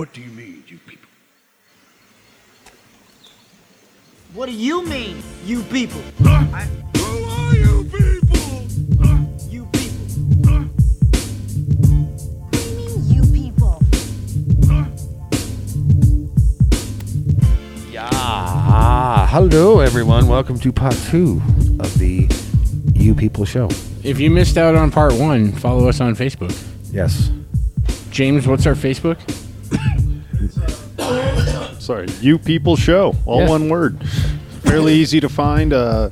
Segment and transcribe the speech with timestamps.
[0.00, 1.10] What do you mean, you people?
[4.32, 6.00] What do you mean, you people?
[6.22, 6.40] Huh?
[6.96, 8.66] Who are you people?
[8.98, 9.18] Huh?
[9.50, 10.00] You people.
[10.46, 10.64] Huh?
[12.40, 13.82] What do you mean, you people?
[14.66, 14.86] Huh?
[17.98, 20.28] Ah, hello everyone.
[20.28, 21.42] Welcome to part two
[21.78, 22.26] of the
[22.94, 23.68] You People Show.
[24.02, 26.56] If you missed out on part one, follow us on Facebook.
[26.90, 27.30] Yes.
[28.10, 29.18] James, what's our Facebook?
[31.78, 33.48] Sorry, you people show all Yeah.
[33.48, 34.02] one word.
[34.62, 35.72] Fairly easy to find.
[35.72, 36.10] Uh,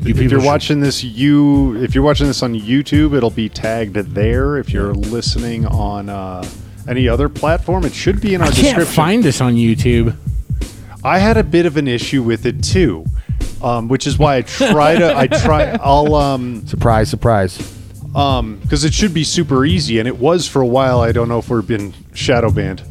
[0.00, 0.46] You if people you're show.
[0.46, 4.56] watching this, you if you're watching this on YouTube, it'll be tagged there.
[4.58, 6.44] If you're listening on uh,
[6.86, 8.94] any other platform, it should be in our I can't description.
[8.94, 10.14] find this on YouTube.
[11.02, 13.04] I had a bit of an issue with it too,
[13.62, 15.16] um, which is why I try to.
[15.16, 15.76] I try.
[15.80, 17.58] I'll um Surprise, surprise.
[18.14, 21.00] Um because it should be super easy, and it was for a while.
[21.00, 22.82] I don't know if we're been shadow banned,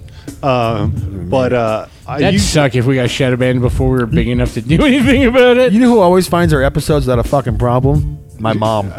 [0.43, 4.05] um, but uh, I That'd used suck if we got shadow banned before we were
[4.05, 5.73] big enough to do anything about it.
[5.73, 8.19] You know who always finds our episodes without a fucking problem?
[8.39, 8.93] My mom.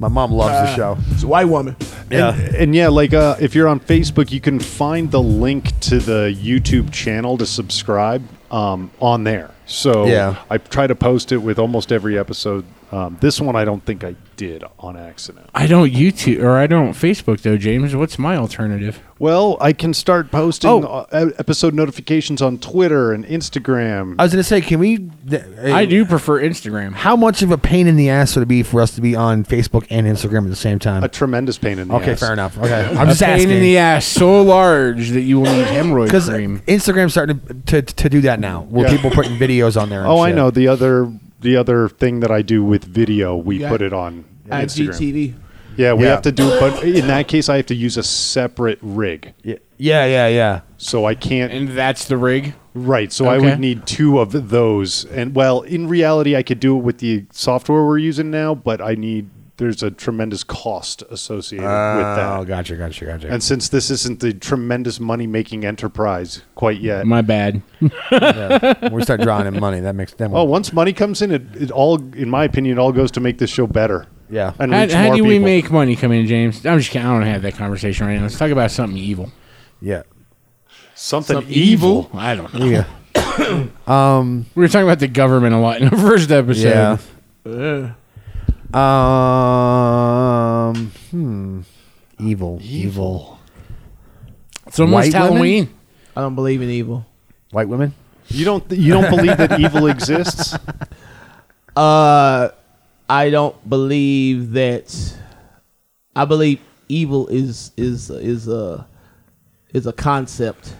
[0.00, 0.98] My mom loves the show.
[1.12, 1.76] It's a white woman.
[2.10, 2.34] Yeah.
[2.34, 5.98] And, and yeah, like uh, if you're on Facebook, you can find the link to
[5.98, 9.52] the YouTube channel to subscribe um, on there.
[9.66, 10.42] So Yeah.
[10.50, 12.64] I try to post it with almost every episode.
[12.94, 15.48] Um, this one I don't think I did on accident.
[15.54, 17.94] I don't YouTube or I don't Facebook though, James.
[17.96, 19.00] What's my alternative?
[19.18, 21.06] Well, I can start posting Oh.
[21.10, 24.16] uh, episode notifications on Twitter and Instagram.
[24.18, 25.08] I was gonna say, can we?
[25.62, 26.92] I do prefer Instagram.
[26.92, 29.14] How much of a pain in the ass would it be for us to be
[29.16, 31.02] on Facebook and Instagram at the same time?
[31.04, 32.20] a tremendous pain in the okay, ass.
[32.20, 32.58] fair enough.
[32.58, 33.50] Okay, I'm I'm just a pain asking.
[33.50, 36.60] in the ass so large that you will need hemorrhoid because cream.
[36.66, 38.96] Instagram's starting to, to to do that now, where Yeah.
[38.96, 40.00] people putting videos on there.
[40.00, 41.10] and Oh, I know the other
[41.44, 43.36] the other thing that I do with video.
[43.36, 43.68] We Yeah.
[43.68, 44.88] put it on Instagram.
[44.88, 45.34] IGTV.
[45.76, 46.10] Yeah, we Yeah.
[46.10, 49.32] have to do but in that case, I have to use a separate rig.
[49.44, 50.60] Yeah, yeah, yeah, yeah.
[50.78, 51.52] So I can't.
[51.52, 52.54] And that's the rig.
[52.74, 53.12] right.
[53.12, 55.04] So I would need two of those.
[55.06, 58.80] And well, in reality, I could do it with the software we're using now, but
[58.80, 59.28] I need.
[59.56, 62.38] There's a tremendous cost associated with that.
[62.38, 63.28] Oh, gotcha, gotcha, gotcha.
[63.30, 67.06] And since this isn't the tremendous money making enterprise quite yet.
[67.06, 67.62] My bad.
[68.10, 68.88] yeah.
[68.88, 69.78] we start drawing in money.
[69.78, 70.34] That makes them.
[70.34, 73.20] Oh, once money comes in, it, it all, in my opinion, it all goes to
[73.20, 74.06] make this show better.
[74.28, 74.54] yeah.
[74.58, 75.44] And How, reach how more do we people.
[75.44, 76.66] make money come in, James?
[76.66, 77.06] I'm just kidding.
[77.06, 78.22] I don't want to have that conversation right now.
[78.22, 79.30] Let's talk about something evil.
[79.80, 80.02] yeah.
[80.96, 82.10] something, Something evil?
[82.12, 82.66] I don't know.
[83.14, 83.66] Yeah.
[83.86, 84.46] um.
[84.56, 86.98] We were talking about the government a lot in the first episode.
[87.44, 87.92] Yeah.
[88.74, 90.10] Um.
[91.10, 91.60] Hmm.
[92.18, 92.58] Evil.
[92.62, 93.38] Evil.
[94.66, 95.32] It's almost White women?
[95.32, 95.68] Halloween.
[96.16, 97.06] I don't believe in evil.
[97.50, 97.94] White women.
[98.28, 100.56] You don't you don't believe that evil exists?
[101.76, 102.50] Uh,
[103.10, 105.18] I don't believe that.
[106.14, 108.86] I believe evil is is is a
[109.72, 110.76] is a concept.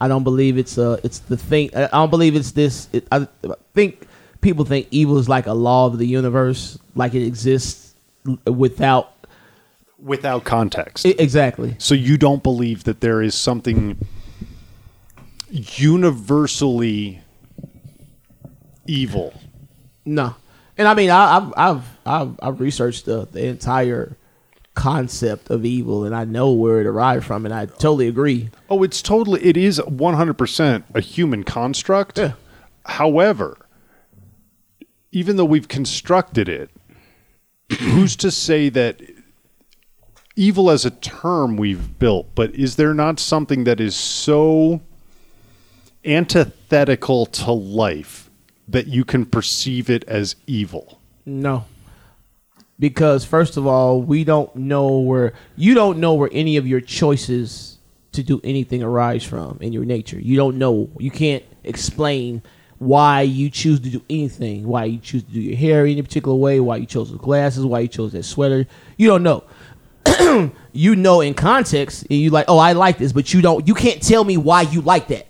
[0.00, 1.68] I don't believe it's a it's the thing.
[1.76, 2.88] I don't believe it's this.
[2.94, 3.28] It, I
[3.74, 4.06] think
[4.40, 7.94] people think evil is like a law of the universe, like it exists
[8.46, 9.12] without
[10.02, 11.04] Without context.
[11.06, 11.74] I- exactly.
[11.78, 13.98] so you don't believe that there is something
[15.50, 17.20] universally
[18.86, 19.34] evil.
[20.04, 20.34] No,
[20.78, 24.16] and I mean I, I've I've I've I've researched the, the entire
[24.74, 28.50] concept of evil, and I know where it arrived from, and I totally agree.
[28.68, 32.18] Oh, it's totally it is 100% a human construct.
[32.18, 32.32] Yeah.
[32.86, 33.58] However,
[35.12, 36.70] even though we've constructed it,
[37.80, 39.00] who's to say that
[40.36, 44.80] evil as a term we've built, but is there not something that is so
[46.04, 48.30] antithetical to life
[48.68, 51.00] that you can perceive it as evil?
[51.26, 51.64] No,
[52.78, 56.80] because first of all, we don't know where you don't know where any of your
[56.80, 57.78] choices
[58.12, 60.18] to do anything arise from in your nature.
[60.18, 60.90] You don't know.
[60.98, 62.42] You can't explain
[62.80, 64.66] why you choose to do anything.
[64.66, 66.60] Why you choose to do your hair any particular way.
[66.60, 67.64] Why you chose the glasses.
[67.64, 68.66] Why you chose that sweater.
[68.96, 69.44] You don't know.
[70.72, 73.68] you know in context, and you like, oh, I like this, but you don't.
[73.68, 75.26] You can't tell me why you like that.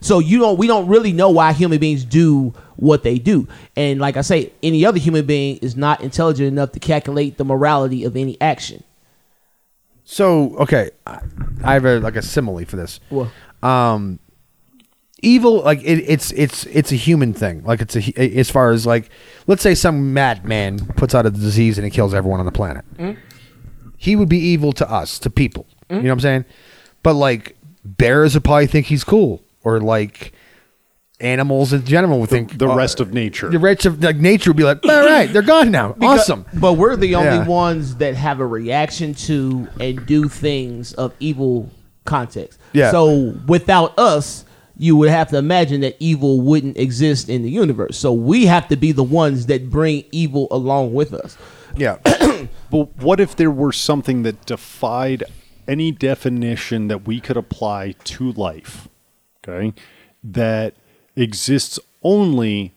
[0.00, 0.58] So you don't.
[0.58, 3.46] We don't really know why human beings do what they do.
[3.76, 7.44] And like I say, any other human being is not intelligent enough to calculate the
[7.44, 8.82] morality of any action.
[10.04, 11.20] So okay, I
[11.74, 12.98] have a like a simile for this.
[13.10, 13.30] Well,
[13.62, 14.20] um
[15.24, 17.64] evil like it, it's it's it's a human thing.
[17.64, 19.08] Like it's a as far as like
[19.46, 22.84] let's say some madman puts out a disease and it kills everyone on the planet.
[23.96, 25.66] He would be evil to us to people.
[25.90, 26.44] You know what i'm saying?
[27.02, 29.42] But like bears would probably think he's cool.
[29.62, 30.32] Or like
[31.20, 33.48] animals in general would think The uh, rest of nature.
[33.48, 35.92] the rest of like nature would be like all right they're gone now.
[35.92, 36.44] Because- awesome.
[36.54, 37.46] But we're the only Yeah.
[37.46, 41.70] ones that have a reaction to and do things of evil
[42.04, 42.58] context.
[42.72, 42.90] Yeah.
[42.90, 44.44] So without us,
[44.76, 47.96] you would have to imagine that evil wouldn't exist in the universe.
[47.96, 51.36] So we have to be the ones that bring evil along with us.
[51.76, 51.98] Yeah.
[52.70, 55.24] But what if there were something that defied
[55.68, 58.88] any definition that we could apply to life?
[59.46, 59.72] Okay.
[60.22, 60.74] That
[61.16, 62.72] exists only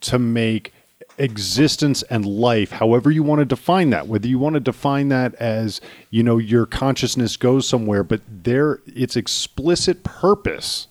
[0.00, 0.72] to make
[1.18, 5.34] existence and life, however you want to define that, whether you want to define that
[5.36, 10.88] as, you know, your consciousness goes somewhere, but there its explicit purpose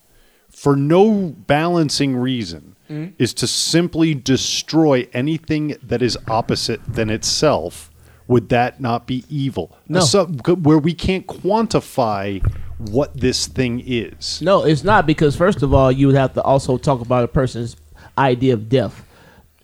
[0.52, 3.12] for no balancing reason mm-hmm.
[3.18, 7.90] is to simply destroy anything that is opposite than itself
[8.28, 10.02] would that not be evil No.
[10.02, 12.46] So- where we can't quantify
[12.78, 16.42] what this thing is No, it's not because first of all, you would have to
[16.42, 17.76] also talk about a person's
[18.18, 19.06] idea of death.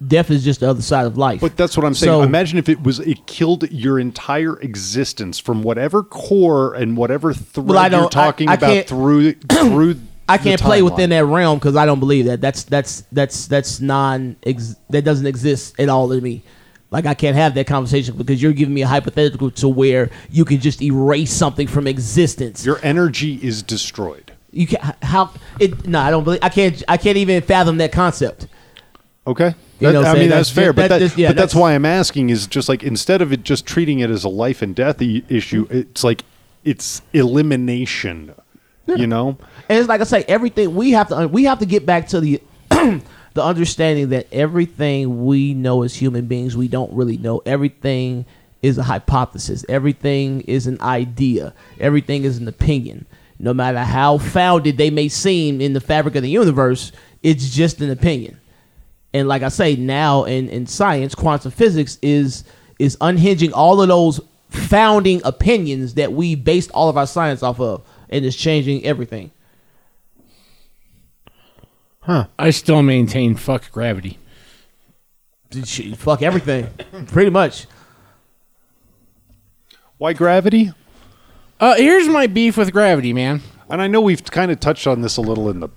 [0.05, 1.41] Death is just the other side of life.
[1.41, 5.39] but that's what i'm saying So- imagine if it was it killed your entire existence
[5.39, 9.95] from whatever core and whatever thread Well, you're don't- I- talking I about through through
[10.29, 12.41] I can't play within that realm because I don't believe that.
[12.41, 16.43] That's that's that's that's non that doesn't exist at all to me.
[16.89, 20.45] Like I can't have that conversation because you're giving me a hypothetical to where you
[20.45, 22.65] can just erase something from existence.
[22.65, 25.87] your energy is destroyed you can how it?
[25.87, 26.39] No, I don't believe.
[26.41, 26.81] I can't.
[26.87, 28.47] I can't even fathom that concept.
[29.25, 29.53] Okay.
[29.79, 31.61] You know I'm mean that's, That's- fair, but that- that, that- yeah, but that's, that's-
[31.61, 34.61] why I'm asking is just like instead of it just treating it as a life
[34.61, 36.23] and death i- issue, it's like
[36.63, 38.33] it's elimination.
[38.87, 39.37] You know,
[39.69, 42.07] And it's like I say, everything we have to uh, we have to get back
[42.09, 47.41] to the the understanding that everything we know as human beings we don't really know.
[47.45, 48.25] Everything
[48.61, 49.65] is a hypothesis.
[49.69, 51.53] Everything is an idea.
[51.79, 53.05] Everything is an opinion.
[53.39, 56.91] No matter how founded they may seem in the fabric of the universe,
[57.21, 58.39] it's just an opinion.
[59.13, 62.43] And like I say, now in, in science, quantum physics is
[62.79, 64.19] is unhinging all of those
[64.49, 69.31] founding opinions that we based all of our science off of, and is changing everything.
[72.01, 72.27] Huh.
[72.39, 74.17] I still maintain fuck gravity.
[75.63, 76.67] Shit, Fuck everything,
[77.07, 77.67] pretty much.
[79.97, 80.71] why gravity?
[81.59, 83.41] Uh, here's my beef with gravity, man.
[83.69, 85.69] And I know we've kind of touched on this a little in the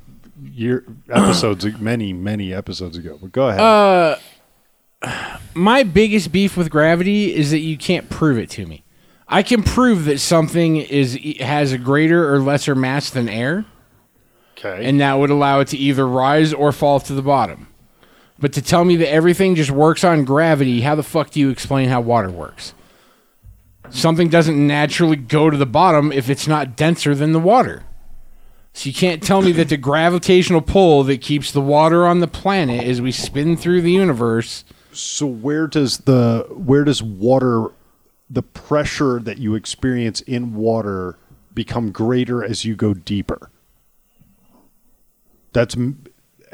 [0.42, 3.18] year episodes, many many episodes ago.
[3.20, 3.60] But go ahead.
[5.02, 8.84] Uh, My biggest beef with gravity is that you can't prove it to me.
[9.32, 13.64] I can prove that something is has a greater or lesser mass than air,
[14.58, 14.84] okay.
[14.84, 17.68] and that would allow it to either rise or fall to the bottom.
[18.40, 21.50] But to tell me that everything just works on gravity, how the fuck do you
[21.50, 22.74] explain how water works?
[23.90, 27.84] Something doesn't naturally go to the bottom if it's not denser than the water.
[28.72, 32.28] So you can't tell me that the gravitational pull that keeps the water on the
[32.28, 37.70] planet as we spin through the universe So where does the where does water
[38.30, 41.18] the pressure that you experience in water
[41.52, 43.50] become greater as you go deeper?
[45.52, 46.04] That's m-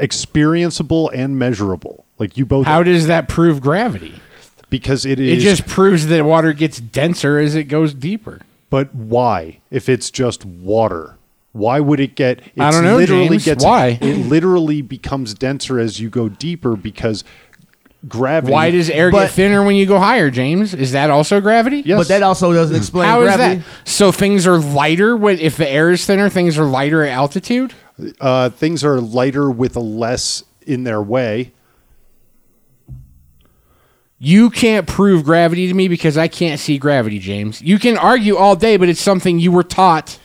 [0.00, 2.06] experienceable and measurable.
[2.18, 4.20] Like you both How does that prove gravity?
[4.68, 5.38] because it is.
[5.44, 8.40] it just proves that water gets denser as it goes deeper.
[8.68, 11.16] but why if it's just water?
[11.52, 13.44] Why would it get it's I don't know, literally James.
[13.44, 13.98] gets Why?
[14.00, 17.22] it literally becomes denser as you go deeper because
[18.08, 20.74] gravity Why does air But- get thinner when you go higher, James?
[20.74, 21.82] Is that also gravity?
[21.84, 21.98] Yes.
[21.98, 23.56] But that also doesn't explain How is gravity.
[23.62, 23.88] that?
[23.88, 27.72] So things are lighter when if the air is thinner, things are lighter at altitude?
[28.20, 31.52] uh, things are lighter with a less in their way.
[34.18, 37.60] You can't prove gravity to me because I can't see gravity, James.
[37.60, 40.18] You can argue all day, but it's something you were taught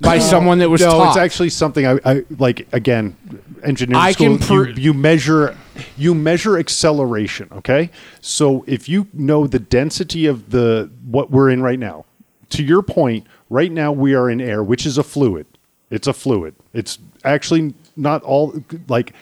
[0.00, 1.08] by someone that was no, taught.
[1.08, 2.66] it's actually something I, I like.
[2.72, 3.16] Again,
[3.62, 4.38] engineering I school.
[4.38, 5.56] can pr- you, you measure,
[5.96, 7.48] you measure acceleration.
[7.52, 7.90] Okay,
[8.20, 12.04] so if you know the density of the what we're in right now,
[12.50, 15.46] to your point, right now we are in air, which is a fluid.
[15.90, 16.54] It's a fluid.
[16.72, 18.54] It's actually not all
[18.88, 19.12] like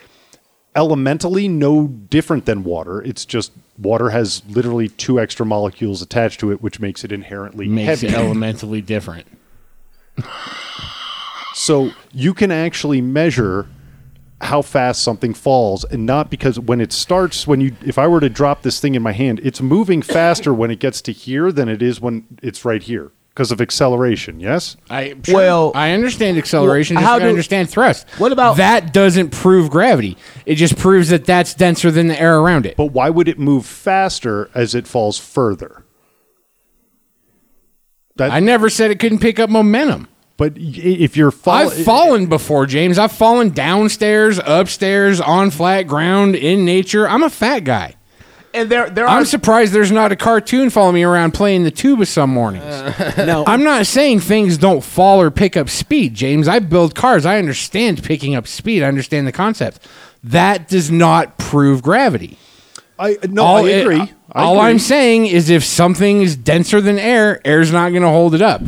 [0.75, 3.02] elementally no different than water.
[3.02, 7.68] It's just water has literally two extra molecules attached to it, which makes it inherently
[7.68, 8.06] makes heavy.
[8.09, 9.26] it elementally different.
[11.54, 13.68] So you can actually measure
[14.42, 18.20] how fast something falls and not because when it starts when you if I were
[18.20, 21.52] to drop this thing in my hand, it's moving faster when it gets to here
[21.52, 24.76] than it is when it's right here because of acceleration, yes?
[24.90, 26.96] I sure, Well- I understand acceleration.
[26.96, 28.06] Well, just how like I understand thrust.
[28.18, 28.92] What about- that?
[28.92, 30.18] Doesn't prove gravity.
[30.44, 32.76] It just proves that that's denser than the air around it.
[32.76, 35.84] But why would it move faster as it falls further?
[38.16, 40.08] That, I never said it couldn't pick up momentum.
[40.42, 42.99] But if you're fall- I've fallen before, James.
[42.99, 47.08] I've fallen downstairs, upstairs, on flat ground, in nature.
[47.08, 47.94] I'm a fat guy.
[48.52, 51.70] and there there are I'm surprised there's not a cartoon following me around playing the
[51.70, 52.64] tuba some mornings.
[52.64, 56.49] Uh, no, I'm not saying things don't fall or pick up speed, James.
[56.49, 57.25] I build cars.
[57.25, 58.82] I understand picking up speed.
[58.82, 59.87] I understand the concept.
[60.25, 62.37] That does not prove gravity.
[62.99, 64.00] I no, all I agree.
[64.02, 64.70] it- I all agree.
[64.70, 68.42] I'm saying is if something is denser than air, air's not going to hold it
[68.42, 68.61] up.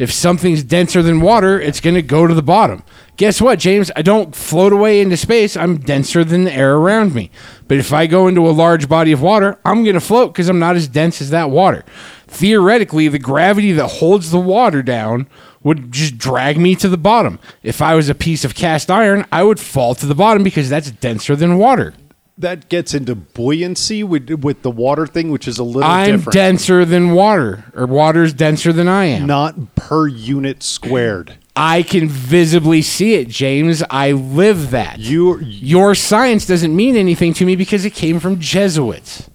[0.00, 2.82] If something's denser than water, it's going to go to the bottom.
[3.18, 3.90] Guess what, James?
[3.94, 5.58] I don't float away into space.
[5.58, 7.30] I'm denser than the air around me.
[7.68, 10.48] But if I go into a large body of water, I'm going to float because
[10.48, 11.84] I'm not as dense as that water.
[12.28, 15.28] Theoretically, the gravity that holds the water down
[15.62, 17.38] would just drag me to the bottom.
[17.62, 20.70] If I was a piece of cast iron, I would fall to the bottom because
[20.70, 21.92] that's denser than water.
[22.40, 26.32] That gets into buoyancy with with the water thing, which is a little I'm different.
[26.34, 29.26] denser than water, or water's denser than I am.
[29.26, 31.36] Not per unit squared.
[31.56, 33.82] I can visibly see it, James.
[33.90, 34.98] I live that.
[34.98, 39.28] You Your science doesn't mean anything to me because it came from Jesuits.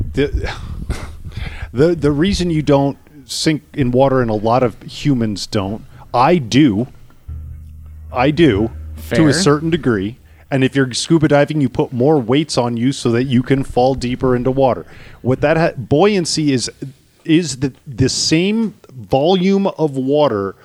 [0.00, 0.52] the
[1.72, 5.84] the the reason you don't sink in water and a lot of humans don't
[6.14, 6.86] i do
[8.10, 8.70] i do
[9.10, 10.16] to a certain degree
[10.50, 13.62] and if you're scuba diving you put more weights on you so that you can
[13.62, 14.86] fall deeper into water
[15.22, 16.70] what that ha- buoyancy is
[17.24, 20.56] is the the same volume of water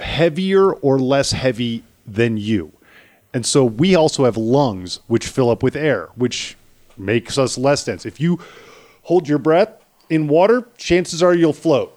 [0.00, 2.72] heavier or less heavy than you.
[3.32, 6.56] And so we also have lungs which fill up with air, which
[6.96, 8.04] makes us less dense.
[8.04, 8.40] If you
[9.02, 9.72] hold your breath
[10.08, 11.96] in water, chances are you'll float.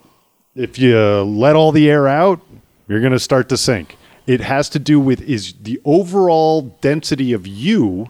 [0.55, 2.39] If you let all the air out,
[2.87, 3.97] you're going to start to sink.
[4.25, 8.07] It has to do with is the overall density of you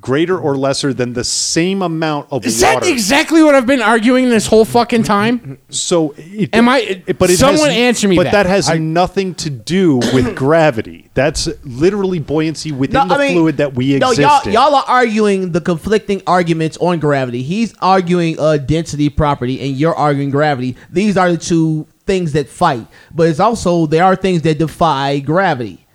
[0.00, 2.80] greater or lesser than the same amount of Is water?
[2.80, 5.58] that exactly what I've been arguing this whole fucking time?
[5.68, 8.32] So, it, Am I- it- But it someone has, answer me But that.
[8.32, 11.08] that, has nothing to do with gravity.
[11.14, 14.52] That's literally buoyancy within the fluid that we no, exist y'all, in.
[14.52, 17.44] y'all are arguing the conflicting arguments on gravity.
[17.44, 20.74] He's arguing a density property, and you're arguing gravity.
[20.90, 22.86] These are the two things that fight.
[23.14, 25.86] But it's also there are things that defy gravity,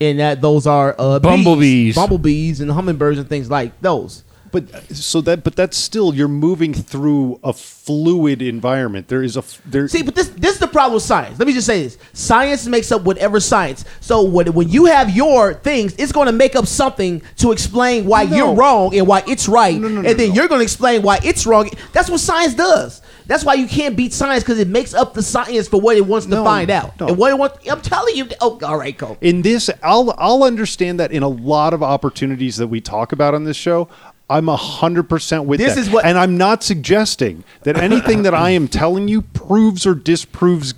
[0.00, 1.94] and that those are uh, bees, Bumblebees.
[1.94, 4.24] bumblebees, and hummingbirds, and things like those.
[4.50, 9.08] But so that, but that's still you're moving through a fluid environment.
[9.08, 9.88] There is a there.
[9.88, 11.38] See, but this this is the problem with science.
[11.38, 13.86] Let me just say this: science makes up whatever science.
[14.00, 18.04] So when when you have your things, it's going to make up something to explain
[18.04, 18.36] why No.
[18.36, 20.34] you're wrong and why it's right, No, no, no, and then no.
[20.34, 21.70] you're going to explain why it's wrong.
[21.94, 23.00] That's what science does.
[23.26, 26.06] That's why you can't beat science because it makes up the science for what it
[26.06, 26.98] wants to No, find out.
[27.00, 27.08] no.
[27.08, 28.28] And what it wants, I'm telling you.
[28.40, 29.16] Oh, all right, Cole.
[29.20, 33.34] in this I'll I'll understand that in a lot of opportunities that we talk about
[33.34, 33.88] on this show.
[34.30, 35.80] I'm a hundred percent with This that.
[35.80, 39.94] is what- and I'm not suggesting that anything that I am telling you proves or
[39.94, 40.74] disproves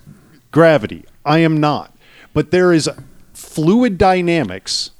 [0.50, 1.04] gravity.
[1.24, 1.92] I am not.
[2.32, 2.90] But there is
[3.32, 4.90] fluid dynamics,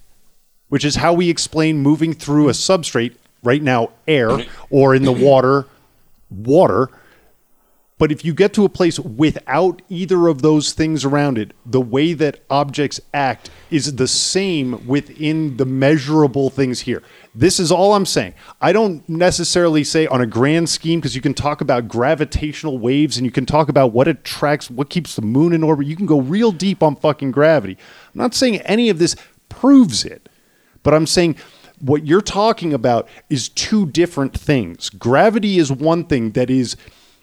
[0.68, 5.12] which is how we explain moving through a substrate, right now air, or in the
[5.12, 5.66] water,
[6.30, 6.90] water.
[7.96, 11.80] But if you get to a place without either of those things around it, the
[11.80, 17.04] way that objects act is the same within the measurable things here.
[17.36, 18.34] This is all I'm saying.
[18.60, 23.16] I don't necessarily say on a grand scheme because you can talk about gravitational waves
[23.16, 25.86] and you can talk about what attracts, what keeps the moon in orbit.
[25.86, 27.78] You can go real deep on fucking gravity.
[28.12, 29.14] I'm not saying any of this
[29.48, 30.28] proves it,
[30.82, 31.36] but I'm saying
[31.78, 34.90] what you're talking about is two different things.
[34.90, 36.76] Gravity is one thing that is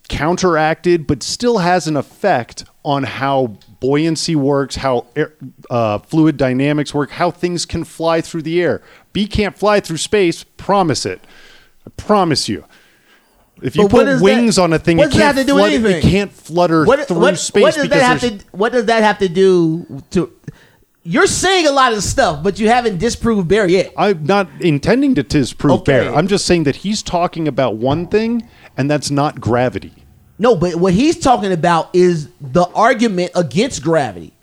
[0.09, 5.33] counteracted, but still has an effect on how buoyancy works, how air,
[5.69, 8.81] uh, fluid dynamics work, how things can fly through the air.
[9.13, 10.43] B can't fly through space.
[10.57, 11.21] Promise it.
[11.85, 12.65] I promise you.
[13.61, 15.53] If you But put does that- wings on a thing, it can't, have to do
[15.53, 18.85] flutter, it can't flutter What, through what, space what does that have to What does
[18.85, 20.31] that have to do to?
[21.03, 23.91] You're saying a lot of stuff, but you haven't disproved Bear yet.
[23.97, 25.91] I'm not intending to disprove Okay.
[26.05, 26.15] Bear.
[26.15, 28.47] I'm just saying that he's talking about one thing,
[28.77, 29.93] and that's not gravity.
[30.39, 34.33] No, but what he's talking about is the argument against gravity.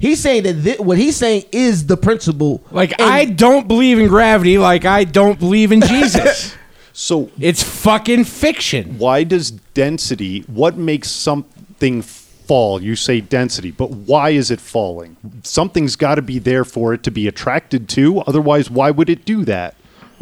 [0.00, 2.62] He's saying that thi- what he's saying is the principle.
[2.72, 4.58] Like And- I don't believe in gravity.
[4.58, 6.54] Like I don't believe in Jesus.
[6.96, 8.98] So it's fucking fiction.
[8.98, 10.42] why does density?
[10.42, 12.80] What makes something fall?
[12.80, 15.16] You say density, but why is it falling?
[15.42, 18.20] Something's got to be there for it to be attracted to.
[18.20, 19.74] Otherwise, why would it do that?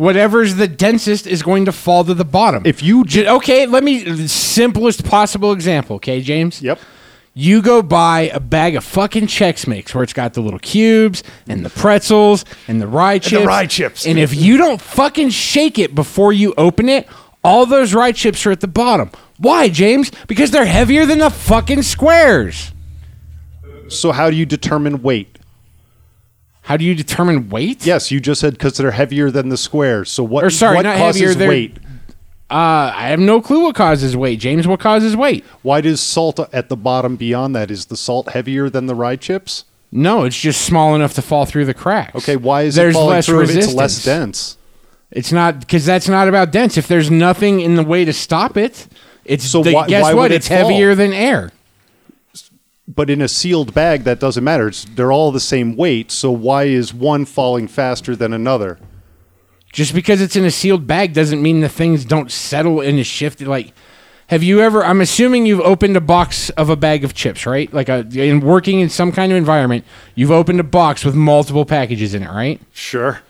[0.02, 2.64] Whatever's the densest is going to fall to the bottom.
[2.66, 5.94] If you J- okay, let me simplest possible example.
[5.96, 6.60] Okay, James.
[6.60, 6.80] Yep.
[7.34, 11.22] You go buy a bag of fucking Chex Mix where it's got the little cubes
[11.46, 13.42] and the pretzels and the rye chips.
[13.42, 14.04] The rye chips.
[14.04, 17.08] And if you don't fucking shake it before you open it,
[17.44, 19.08] all those rye chips are at the bottom.
[19.38, 20.10] Why, James?
[20.26, 22.72] Because they're heavier than the fucking squares.
[23.86, 25.31] So how do you determine weight?
[26.62, 27.84] How do you determine weight?
[27.84, 30.10] Yes, you just said because they're heavier than the squares.
[30.10, 30.44] So what?
[30.44, 31.76] Or sorry, what not causes heavier, weight?
[32.50, 34.38] Uh, I have no clue what causes weight.
[34.38, 35.44] James, what causes weight?
[35.62, 37.70] Why does salt at the bottom beyond that?
[37.70, 39.64] Is the salt heavier than the rye chips?
[39.90, 42.14] No, it's just small enough to fall through the cracks.
[42.16, 44.56] Okay, why is There's it falling less through if it's less dense?
[45.10, 46.78] It's not because that's not about dense.
[46.78, 48.86] If there's nothing in the way to stop it,
[49.24, 50.30] it's So the- why- guess why what?
[50.32, 51.50] it It's heavier than air.
[52.94, 54.68] But in a sealed bag, that doesn't matter.
[54.68, 56.10] It's, they're all the same weight.
[56.10, 58.78] So why is one falling faster than another?
[59.72, 63.04] Just because it's in a sealed bag doesn't mean the things don't settle in a
[63.04, 63.40] shift.
[63.40, 63.72] Like,
[64.26, 64.84] have you ever?
[64.84, 67.72] I'm assuming you've opened a box of a bag of chips, right?
[67.72, 71.64] Like, a, in working in some kind of environment, you've opened a box with multiple
[71.64, 72.60] packages in it, right?
[72.72, 73.20] Sure.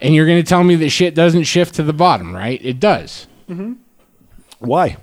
[0.00, 2.60] And you're going to tell me that shit doesn't shift to the bottom, right?
[2.62, 3.26] It does.
[3.48, 3.74] Mm-hmm.
[4.58, 4.98] Why?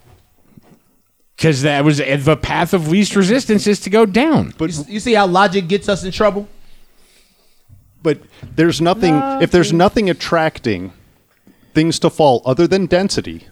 [1.36, 4.54] Because that was eh, the path of least resistance is to go down.
[4.58, 6.48] But You see how logic gets us in trouble?
[8.02, 8.20] but
[8.58, 9.16] there's nothing.
[9.42, 10.92] If there's nothing attracting
[11.74, 13.48] things to fall other than density,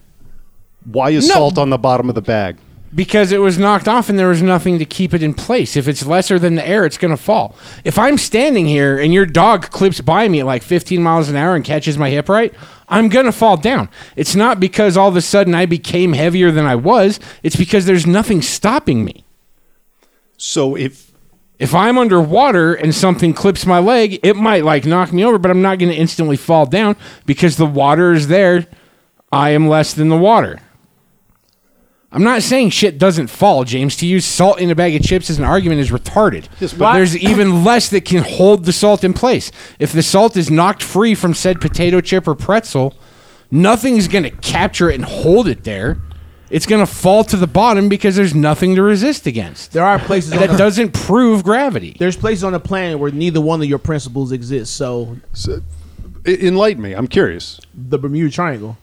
[0.84, 1.36] why is No.
[1.36, 2.58] salt on the bottom of the bag?
[2.94, 5.78] because it was knocked off and there was nothing to keep it in place.
[5.78, 7.56] If it's lesser than the air, it's going to fall.
[7.86, 11.38] If I'm standing here and your dog clips by me at like 15 miles an
[11.38, 12.54] hour and catches my hip right,
[12.92, 13.90] I'm going to fall down.
[14.16, 17.86] It's not because all of a sudden I became heavier than I was, it's because
[17.86, 19.26] there's nothing stopping me.
[20.38, 21.12] So if
[21.58, 25.52] If I'm underwater and something clips my leg, it might like knock me over, but
[25.52, 26.96] I'm not going to instantly fall down
[27.28, 28.66] because the water is there.
[29.32, 30.60] I am less than the water.
[32.14, 33.96] I'm not saying shit doesn't fall, James.
[33.98, 36.48] To use salt in a bag of chips as an argument is retarded.
[36.60, 39.52] Yes, but- There's even less that can hold the salt in place.
[39.80, 42.96] If the salt is knocked free from said potato chip or pretzel,
[43.50, 46.00] nothing's going to capture it and hold it there.
[46.50, 49.72] It's going to fall to the bottom because there's nothing to resist against.
[49.72, 51.96] There are places That the, doesn't prove gravity.
[51.98, 54.76] there's places on the planet where neither one of your principles exist.
[54.76, 55.62] So so,
[56.26, 57.62] enlighten me, I'm curious.
[57.74, 58.78] the Bermuda Triangle.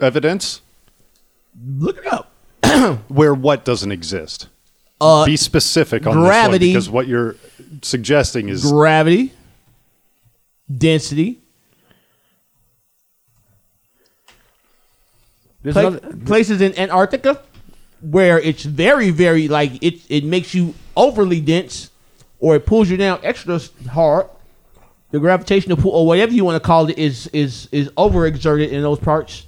[0.00, 0.62] Evidence
[1.64, 2.32] Look it up.
[3.08, 4.48] where what doesn't exist.
[5.00, 7.36] Uh, Be specific on gravity- this one because what you're
[7.82, 9.32] suggesting is gravity,
[10.74, 11.40] density,
[15.62, 17.42] There's pla- another- places in Antarctica
[18.02, 20.00] where it's very, very like it.
[20.08, 21.90] It makes you overly dense,
[22.38, 24.26] or it pulls you down extra hard.
[25.10, 28.82] The gravitational pull, or whatever you want to call it, is is is overexerted in
[28.82, 29.44] those parts.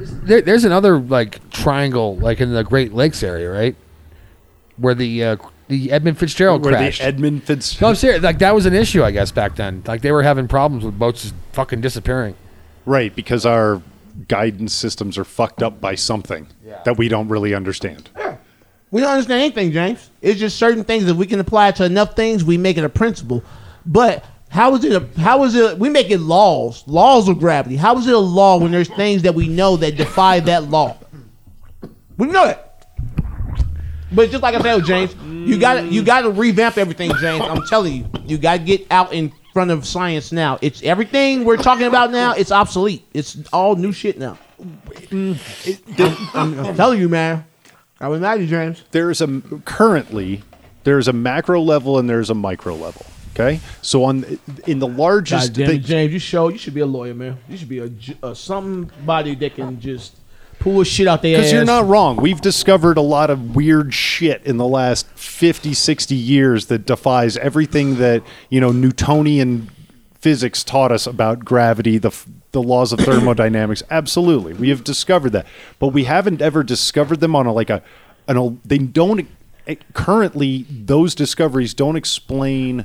[0.00, 3.76] There, there's another like triangle, like in the Great Lakes area, right,
[4.76, 5.36] where the uh,
[5.68, 7.00] the Edmund Fitzgerald where crashed.
[7.00, 7.80] the Edmund Fitz.
[7.80, 8.22] no, I'm serious.
[8.22, 9.82] Like that was an issue, I guess, back then.
[9.86, 12.34] Like they were having problems with boats just fucking disappearing.
[12.86, 13.82] Right, because our
[14.28, 16.48] guidance systems are fucked up by something
[16.84, 18.08] that we don't really understand.
[18.90, 20.10] We don't understand anything, James.
[20.20, 22.88] It's just certain things that we can apply to enough things, we make it a
[22.88, 23.44] principle.
[23.86, 24.92] But how is it?
[24.92, 25.78] A, how is it?
[25.78, 27.76] We make it laws, laws of gravity.
[27.76, 30.96] How is it a law when there's things that we know that defy that law?
[32.18, 32.66] We know that.
[34.12, 35.14] But just like I said, James,
[35.48, 37.44] you got you got to revamp everything, James.
[37.44, 40.58] I'm telling you, you got to get out in front of science now.
[40.60, 42.34] It's everything we're talking about now.
[42.34, 43.04] It's obsolete.
[43.14, 44.38] It's all new shit now.
[45.12, 45.38] I'm,
[46.34, 47.44] I'm telling you, man.
[48.00, 48.82] I was mad at you, James.
[48.90, 50.42] There's a currently
[50.84, 53.04] there's a macro level and there's a micro level.
[53.40, 54.24] Okay, so on
[54.66, 57.38] in the largest God it, James, you show you should be a lawyer, man.
[57.48, 57.90] You should be a,
[58.22, 60.16] a somebody that can just
[60.60, 61.40] pull shit out their ass.
[61.40, 62.16] Because you're not wrong.
[62.16, 67.36] We've discovered a lot of weird shit in the last 50, 60 years that defies
[67.38, 69.70] everything that, you know, Newtonian
[70.14, 72.14] physics taught us about gravity, the,
[72.52, 73.82] the laws of thermodynamics.
[73.90, 74.52] Absolutely.
[74.52, 75.46] We have discovered that.
[75.78, 77.82] But we haven't ever discovered them on a, like a,
[78.28, 79.26] an, a they don't,
[79.66, 82.84] eh, currently, those discoveries don't explain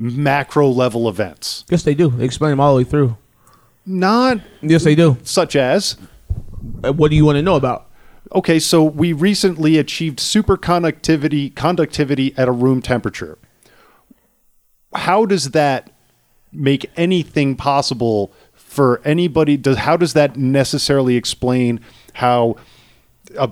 [0.00, 1.64] macro level events.
[1.68, 2.08] Yes, they do.
[2.08, 3.16] They explain them all the way through.
[3.86, 5.18] Not Yes, they do.
[5.22, 5.96] such as
[6.84, 7.86] Uh, What do you want to know about?
[8.32, 13.38] Okay, so we recently achieved superconductivity conductivity at a room temperature.
[14.94, 15.90] How does that
[16.52, 19.56] make anything possible for anybody?
[19.56, 21.80] Does how does that necessarily explain
[22.14, 22.56] how
[23.38, 23.50] a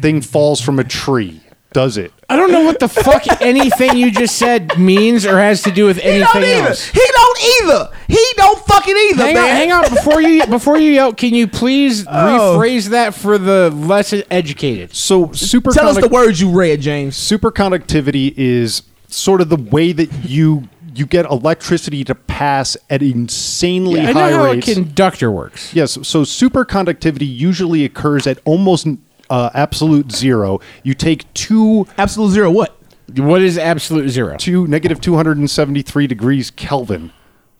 [0.00, 1.40] thing falls from a tree?
[1.72, 2.12] Does it?
[2.28, 5.84] I don't know what the fuck anything you just said means or has to do
[5.86, 6.86] with anything else.
[6.88, 7.90] He don't either.
[8.08, 11.12] He don't fucking either, Hang on, hang on before you before you yell.
[11.12, 12.56] Can you please Oh.
[12.58, 14.94] rephrase that for the less educated?
[14.94, 15.74] So superconductivity.
[15.74, 17.16] Tell us the words you read, James.
[17.16, 24.00] superconductivity is sort of the way that you you get electricity to pass at insanely
[24.00, 24.66] I know high how rates.
[24.68, 25.72] a conductor works.
[25.72, 28.88] Yes, so superconductivity usually occurs at almost
[29.30, 30.60] uh, absolute zero.
[30.82, 32.50] You take two Absolute zero.
[32.50, 32.76] What?
[33.16, 34.36] What is absolute zero?
[34.36, 37.12] to negative 273 degrees Kelvin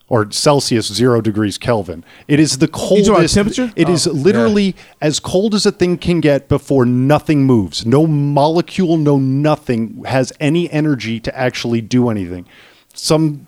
[0.07, 2.03] or Celsius, zero degrees Kelvin.
[2.27, 3.33] It is the talking about coldest.
[3.33, 3.71] temperature?
[3.77, 7.85] It is literally as cold as a thing can get before nothing moves.
[7.85, 12.45] No molecule, no nothing has any energy to actually do anything.
[12.93, 13.47] Some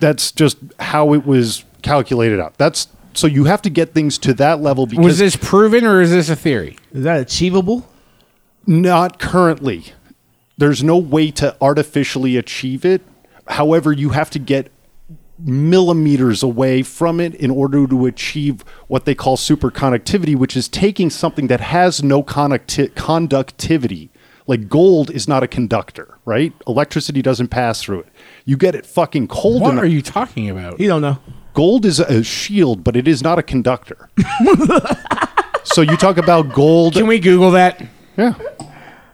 [0.00, 2.58] that's just how it was calculated out.
[2.58, 6.00] That's so you have to get things to that level because Was this proven or
[6.00, 6.76] is this a theory?
[6.92, 7.88] Is that achievable?
[8.66, 9.92] Not currently.
[10.56, 13.02] There's no way to artificially achieve it.
[13.48, 14.70] However, you have to get
[15.38, 21.10] millimeters away from it in order to achieve what they call superconductivity, which is taking
[21.10, 24.10] something that has no conducti- conductivity.
[24.46, 26.52] Like gold is not a conductor, right?
[26.66, 28.08] Electricity doesn't pass through it.
[28.44, 29.84] You get it fucking cold What enough.
[29.84, 30.78] are you talking about?
[30.78, 31.18] You don't know.
[31.54, 34.10] Gold is a shield, but it is not a conductor.
[35.64, 36.92] so you talk about gold.
[36.94, 37.82] Can we Google that?
[38.16, 38.34] yeah.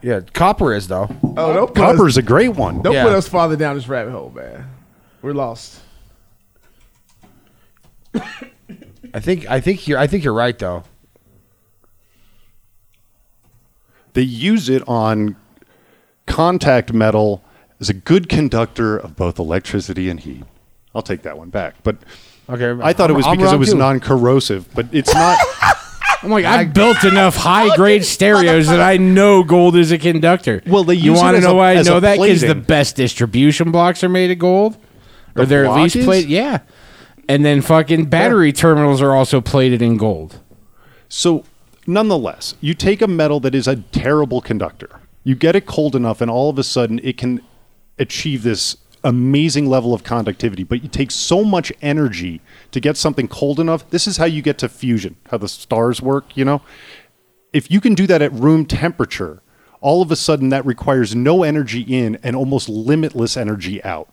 [0.03, 1.09] Yeah, copper is though.
[1.37, 2.81] Oh, don't put Copper us, is a great one.
[2.81, 3.05] don't Yeah.
[3.05, 4.66] put us farther down this rabbit hole, man.
[5.20, 5.81] We're lost.
[9.12, 10.85] I think I think you're I think you're right though.
[14.14, 15.37] They use it on
[16.26, 17.42] contact metal
[17.79, 20.44] as a good conductor of both electricity and heat.
[20.94, 21.74] I'll take that one back.
[21.83, 21.96] But
[22.48, 23.79] Okay, I thought it I'm- was I'm because it wrong, was too.
[23.79, 25.38] non-corrosive, but it's not.
[26.22, 30.61] I'm like, I've built enough high grade stereos that I know gold is a conductor.
[30.66, 32.00] Well, they you use it want to as know a- why I as a know
[32.00, 32.18] that?
[32.18, 32.62] Because the plating.
[32.64, 34.76] best distribution blocks are made of gold,
[35.37, 36.05] or The they're at block least is?
[36.05, 36.29] plated.
[36.31, 36.59] Yeah,
[37.29, 40.40] and then fucking battery terminals are also plated in gold.
[41.09, 41.44] so,
[41.87, 44.90] nonetheless, you take a metal that is a terrible conductor.
[45.24, 47.40] You get it cold enough, and all of a sudden, it can
[47.98, 50.65] achieve this amazing level of conductivity.
[50.65, 52.41] But you take so much energy
[52.73, 53.89] to get something cold enough.
[53.91, 56.37] This is how you get to fusion, how the stars work.
[56.37, 56.63] You know,
[57.53, 59.43] if you can do that at room temperature,
[59.81, 64.09] all of a sudden that requires no energy in and almost limitless energy out.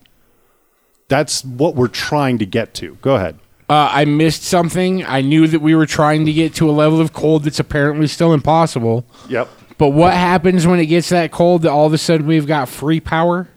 [1.10, 2.98] That's what we're trying to get to.
[3.02, 3.40] Go ahead.
[3.70, 5.04] Uh, I missed something.
[5.06, 8.08] I knew that we were trying to get to a level of cold that's apparently
[8.08, 9.06] still impossible.
[9.30, 9.50] Yep.
[9.78, 12.70] But what happens when it gets that cold that all of a sudden we've got
[12.70, 13.48] free power?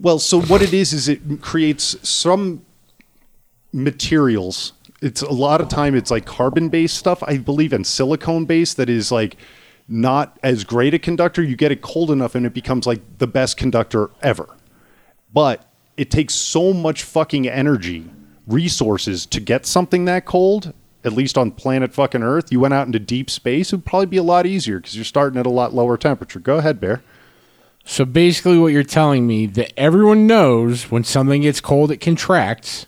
[0.00, 2.64] Well, so what it is is it creates some
[3.72, 4.72] materials.
[5.00, 8.76] It's a lot of time it's like carbon based stuff, I believe, and silicone based
[8.78, 9.36] that is like
[9.88, 11.42] not as great a conductor.
[11.42, 14.48] You get it cold enough and it becomes like the best conductor ever.
[15.32, 18.10] But it takes so much fucking energy,
[18.46, 20.72] resources to get something that cold.
[21.04, 24.06] At least on planet fucking Earth, you went out into deep space, it would probably
[24.06, 26.40] be a lot easier because you're starting at a lot lower temperature.
[26.40, 27.02] Go ahead, Bear.
[27.84, 32.86] So basically, what you're telling me that everyone knows when something gets cold, it contracts.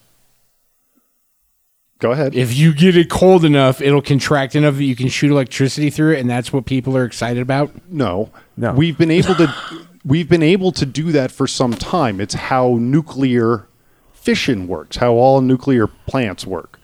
[1.98, 2.34] Go ahead.
[2.34, 6.14] If you get it cold enough, it'll contract enough that you can shoot electricity through
[6.14, 7.70] it, and that's what people are excited about.
[7.90, 8.72] No, No.
[8.72, 9.54] We've been able to
[10.04, 12.20] we've been able to do that for some time.
[12.20, 13.66] It's how nuclear
[14.12, 16.78] fission works, how all nuclear plants work.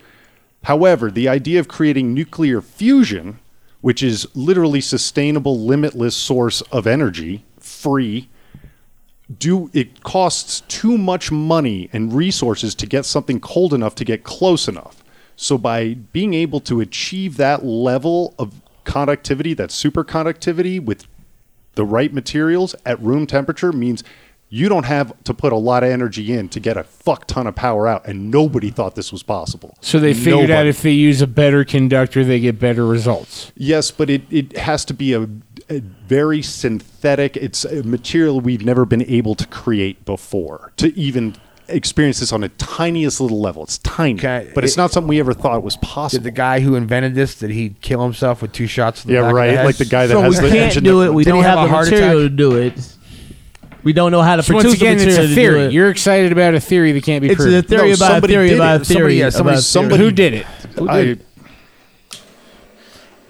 [0.64, 3.38] However, the idea of creating nuclear fusion,
[3.80, 7.44] which is literally sustainable, limitless source of energy,
[7.82, 8.28] free,
[9.38, 14.24] do it costs too much money and resources to get something cold enough to get
[14.24, 15.02] close enough.
[15.36, 21.06] So by being able to achieve that level of conductivity, that superconductivity with
[21.74, 24.04] the right materials at room temperature means
[24.50, 27.46] you don't have to put a lot of energy in to get a fuck ton
[27.46, 29.74] of power out and nobody thought this was possible.
[29.80, 33.50] So they figured out if they use a better conductor, they get better results.
[33.56, 37.36] Yes, but it, it has to be a, a very synthetic.
[37.36, 41.34] It's a material we've never been able to create before to even
[41.68, 43.62] experience this on a tiniest little level.
[43.62, 46.24] It's tiny, Okay, but it's it- not something we ever thought was Did possible.
[46.24, 49.02] the guy who invented this did he kill himself with two shots?
[49.02, 49.50] To the yeah, back of right.
[49.56, 49.64] head?
[49.66, 50.84] like the guy that So we has the can't engine.
[50.84, 51.14] do it.
[51.14, 52.30] We don't have have, a the heart material attack?
[52.30, 52.88] to do it.
[53.84, 55.34] We don't know how to So produce once again, the it's material a to do
[55.34, 55.60] theory.
[55.66, 55.72] it.
[55.72, 57.54] You're excited about a theory that can't be It's proven.
[57.58, 58.82] a theory No, about a somebody theory about it.
[58.82, 59.18] a Somebody- theory.
[59.18, 60.06] yeah, somebody- about a somebody- theory.
[60.10, 60.46] Who did it?
[60.88, 61.16] I,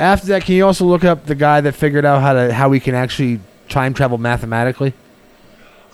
[0.02, 2.68] After that, can you also look up the guy that figured out how to how
[2.68, 3.38] we can actually
[3.68, 4.94] time travel mathematically?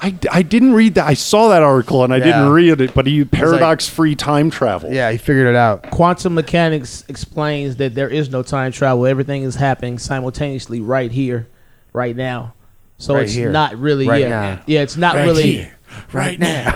[0.00, 1.06] I, I didn't read that.
[1.06, 2.24] I saw that article and I Yeah.
[2.24, 4.90] didn't read it, but he paradox free time travel.
[4.92, 5.90] Yeah, he figured it out.
[5.90, 9.04] Quantum mechanics explains that there is no time travel.
[9.06, 11.48] Everything is happening simultaneously right here,
[11.92, 12.54] right now.
[12.96, 13.50] So Right it's here.
[13.50, 14.28] not really Right yeah.
[14.28, 14.60] now.
[14.66, 15.76] Yeah, it's not Right really here,
[16.12, 16.72] right now.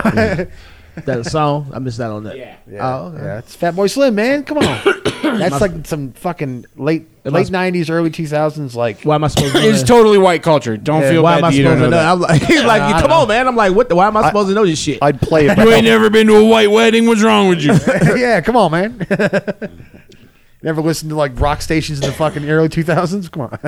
[1.05, 1.71] That a song.
[1.73, 2.37] I missed that on that.
[2.37, 2.55] Yeah.
[2.69, 3.23] Yeah, Oh, okay.
[3.23, 4.43] yeah, it's Fatboy Slim, man.
[4.43, 4.79] Come on,
[5.39, 8.75] that's like some fucking late Am late I- nineties, early two thousands.
[8.75, 9.87] Like, Why am I supposed to know It's that?
[9.87, 10.77] totally white culture.
[10.77, 12.25] Don't Yeah, feel Why am bad I that you supposed don't to know know?
[12.27, 12.33] that.
[12.35, 13.47] I'm like, he's like, I come don't on, man.
[13.47, 13.89] I'm like, what?
[13.89, 14.99] The, why am I supposed to know this shit?
[15.01, 15.57] I'd play it.
[15.63, 17.07] You ain't never been to a white wedding.
[17.07, 17.73] What's wrong with you?
[18.15, 19.07] yeah, come on, man.
[20.61, 23.29] Never listened to like rock stations in the fucking early two thousands.
[23.29, 23.59] Come on.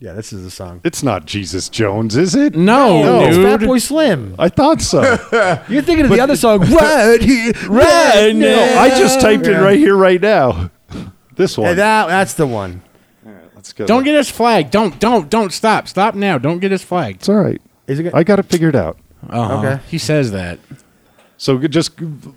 [0.00, 0.80] Yeah, this is the song.
[0.82, 2.54] It's not Jesus Jones, is it?
[2.54, 3.60] No, No, it's dude.
[3.60, 4.34] Fatboy Slim.
[4.38, 5.02] I thought so.
[5.68, 8.80] You're thinking of the other song, right here, right no, now.
[8.80, 10.70] I just typed it right here, right now.
[11.36, 11.68] This one.
[11.68, 12.80] Yeah, that, that's the one.
[13.26, 13.86] All right, let's go.
[13.86, 14.70] Don't get us flagged.
[14.70, 15.86] Don't, don't, don't stop.
[15.86, 16.38] Stop now.
[16.38, 17.18] Don't get us flagged.
[17.18, 17.60] It's all right.
[17.86, 18.14] Is it?
[18.14, 18.98] I got it figured out.
[19.28, 19.58] Uh-huh.
[19.58, 19.82] Okay.
[19.88, 20.58] He says that.
[21.40, 21.92] So g- just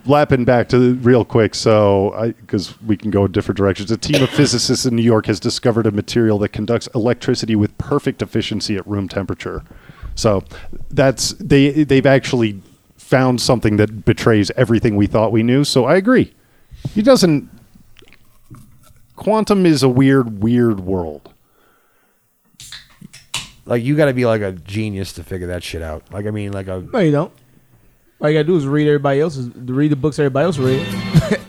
[0.06, 3.92] lapping back to the, real quick, so because we can go in different directions.
[3.92, 7.78] A team of physicists in New York has discovered a material that conducts electricity with
[7.78, 9.62] perfect efficiency at room temperature.
[10.16, 10.46] So
[10.90, 12.62] that's they they've actually
[12.96, 15.66] found something that betrays everything we thought we knew.
[15.66, 16.34] So I agree.
[16.96, 17.50] He doesn't.
[19.18, 21.30] Quantum is a weird, weird world.
[23.66, 26.04] like you got to be like a genius to figure that shit out.
[26.14, 27.34] Like I mean, like a No, you don't.
[28.24, 30.80] All you gotta do is read everybody else's, read the books everybody else read.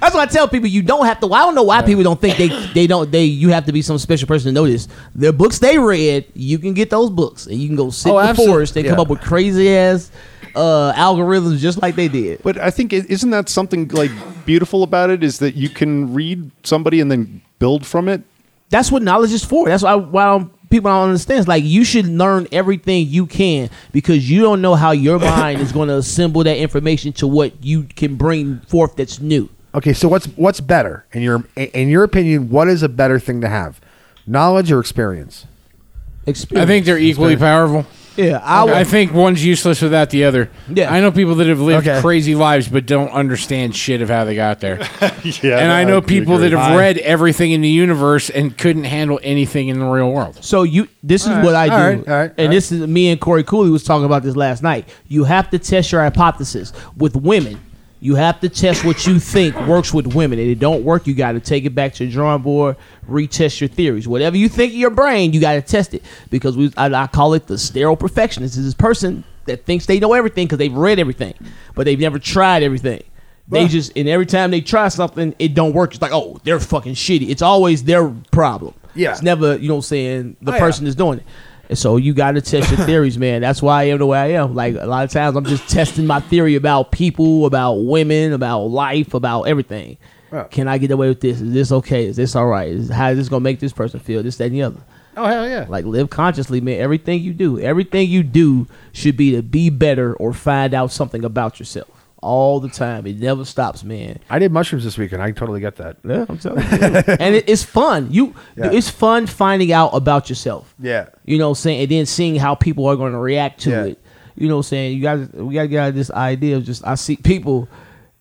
[0.00, 0.68] That's what I tell people.
[0.68, 1.32] You don't have to.
[1.32, 3.24] I don't know why people don't think they they don't they.
[3.24, 4.88] You have to be some special person to know this.
[5.14, 8.18] The books they read, you can get those books, and you can go sit Oh,
[8.18, 9.02] in the absolute- forest and come yeah.
[9.02, 10.10] up with crazy ass
[10.54, 12.42] uh, algorithms just like they did.
[12.42, 14.10] But I think is isn't that something like
[14.46, 18.22] beautiful about it is that you can read somebody and then build from it.
[18.70, 19.66] That's what knowledge is for.
[19.66, 21.40] That's why why don't- people don't understand.
[21.40, 25.60] It's like you should learn everything you can because you don't know how your mind
[25.60, 29.48] is going to assemble that information to what you can bring forth that's new.
[29.74, 29.92] okay.
[29.92, 32.50] So what's what's better in your in your opinion?
[32.50, 33.80] What is a better thing to have,
[34.26, 35.46] knowledge or experience?
[36.26, 36.62] Experience.
[36.62, 37.86] I think they're equally powerful.
[38.18, 38.74] Yeah, I would.
[38.74, 40.50] I think one's useless without the other.
[40.68, 40.92] Yeah.
[40.92, 42.00] I know people that have lived Okay.
[42.00, 44.78] crazy lives but don't understand shit of how they got there.
[45.42, 46.76] Yeah, and I know people that have Hi.
[46.76, 50.42] read everything in the universe and couldn't handle anything in the real world.
[50.42, 52.52] So you, this is All right, what I do, all right, all right, and all
[52.52, 54.88] this is me and Corey Cooley was talking about this last night.
[55.06, 57.60] You have to test your hypothesis with women.
[58.00, 61.06] You have to test what you think works with women, and it don't work.
[61.06, 62.76] You got to take it back to the drawing board,
[63.08, 64.06] retest your theories.
[64.06, 67.06] Whatever you think in your brain, you got to test it because we, I, I
[67.08, 68.56] call it the sterile perfectionist.
[68.56, 71.34] Is this person that thinks they know everything because they've read everything,
[71.74, 73.02] but they've never tried everything.
[73.50, 75.92] They just and every time they try something, it don't work.
[75.94, 77.30] It's like, oh, they're fucking shitty.
[77.30, 78.74] It's always their problem.
[78.94, 79.12] Yeah.
[79.12, 80.60] It's never, you know what I'm saying, the Oh, yeah.
[80.60, 81.24] person is doing it.
[81.68, 83.42] And so you got to test your theories, man.
[83.42, 84.54] That's why I am the way I am.
[84.54, 88.64] Like a lot of times I'm just testing my theory about people, about women, about
[88.64, 89.98] life, about everything.
[90.32, 90.44] Yeah.
[90.44, 91.40] Can I get away with this?
[91.40, 92.06] Is this okay?
[92.06, 92.68] Is this all right?
[92.68, 94.22] Is, how is this going to make this person feel?
[94.22, 94.80] This, that, and the other.
[95.16, 95.66] Oh hell yeah!
[95.68, 96.80] Like live consciously, man.
[96.80, 101.24] Everything you do, everything you do should be to be better or find out something
[101.24, 103.06] about yourself all the time.
[103.06, 104.18] It never stops, man.
[104.28, 105.22] I did mushrooms this weekend.
[105.22, 105.96] I totally get that.
[106.04, 106.68] Yeah, I'm telling you.
[107.20, 108.08] and it, it's fun.
[108.10, 108.72] You, yeah.
[108.72, 110.74] it's fun finding out about yourself.
[110.78, 113.70] Yeah, you know, I'm saying, and then seeing how people are going to react to
[113.70, 113.84] yeah.
[113.84, 114.02] it.
[114.36, 116.64] You know, I'm saying, you got we got to get out of this idea of
[116.64, 117.68] just I see people.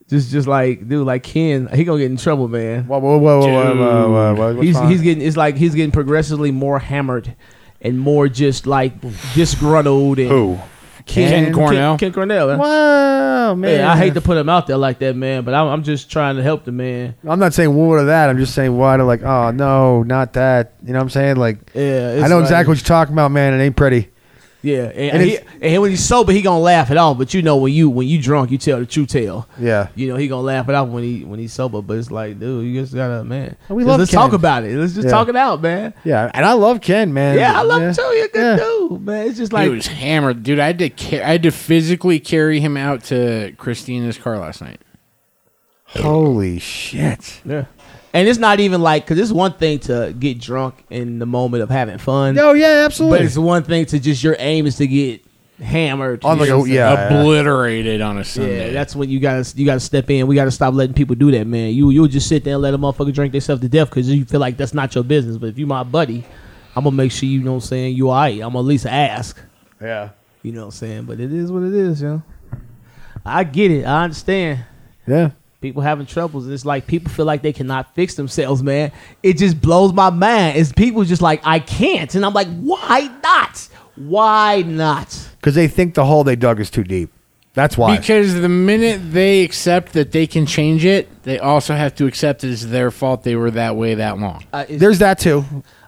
[0.10, 2.88] Just, just like dude, like Ken, he gonna get in trouble, man.
[2.88, 4.62] Whoa, whoa, whoa, whoa, whoa, whoa, whoa, whoa.
[4.62, 7.36] He's, he's getting, it's like he's getting progressively more hammered,
[7.82, 8.94] and more just like
[9.34, 10.20] disgruntled.
[10.20, 10.60] And Who?
[11.08, 11.93] Ken Cornell.
[11.98, 12.48] Ken, Ken Cornell.
[12.48, 12.60] Man.
[12.60, 13.80] Wow, man.
[13.80, 16.12] Yeah, I hate to put him out there like that, man, but I'm, I'm just
[16.12, 17.15] trying to help the man.
[17.28, 18.30] I'm not saying what of that.
[18.30, 19.24] I'm just saying why to like.
[19.24, 20.74] Oh no, not that.
[20.84, 21.38] You know what I'm saying?
[21.38, 23.54] Like, Yeah, I know like- exactly what you're talking about, man.
[23.60, 24.10] It ain't pretty.
[24.63, 27.17] Yeah, and, And he, it's- and when he's sober, he gonna laugh it off.
[27.20, 29.48] But you know, when you when you drunk, you tell the true tale.
[29.60, 29.89] Yeah.
[29.96, 31.82] You know, he gonna laugh it off when he when he's sober.
[31.82, 33.56] But it's like, dude, you just gotta man.
[33.70, 34.20] We Let's- love Let's Ken.
[34.20, 34.76] talk about it.
[34.78, 35.12] Let's just Yeah.
[35.12, 35.93] talk it out, man.
[36.04, 37.38] Yeah, and I love Ken, man.
[37.38, 37.89] Yeah, I love yeah.
[37.89, 38.02] him too.
[38.02, 38.65] You're a good Yeah.
[38.65, 39.28] dude, man.
[39.28, 40.60] It's just like he like was hammered, dude.
[40.60, 44.62] I had to ca- I had to physically carry him out to Christina's car last
[44.62, 44.82] night.
[45.86, 47.41] Holy shit.
[47.46, 47.65] yeah.
[48.13, 51.63] And it's not even like because it's one thing to get drunk in the moment
[51.63, 52.38] of having fun.
[52.39, 53.20] Oh yeah, absolutely.
[53.20, 55.24] but it's one thing to just your aim is to get
[55.62, 56.24] hammered.
[56.24, 57.08] On like a- what I'm yeah.
[57.08, 58.67] Obliterated on a Sunday.
[58.67, 60.26] Yeah, that's when you gotta you gotta step in.
[60.28, 61.74] We gotta stop letting people do that, man.
[61.74, 64.26] You you'll just sit there and let a motherfucker drink themselves to death because you
[64.26, 65.38] feel like that's not your business.
[65.38, 66.24] But if you my buddy,
[66.76, 68.36] I'm gonna make sure you know what I'm saying you alright.
[68.36, 69.39] I'm gonna at least ask.
[69.82, 70.10] yeah.
[70.43, 71.04] You know what I'm saying?
[71.06, 72.22] But it is what it is, yo.
[73.26, 73.84] I get it.
[73.84, 74.63] I understand.
[75.06, 75.32] Yeah.
[75.60, 78.91] People having troubles, and it's like people feel like they cannot fix themselves, man.
[79.24, 80.58] It just blows my mind.
[80.58, 83.67] It's people just like I can't, and I'm like, why not?
[83.96, 85.30] Why not?
[85.39, 87.12] Because they think the hole they dug is too deep.
[87.56, 87.98] That's why.
[87.98, 92.43] Because the minute they accept that they can change it, they also have to accept
[92.43, 94.43] it's their fault they were that way that long.
[94.54, 95.43] Uh, There's that too.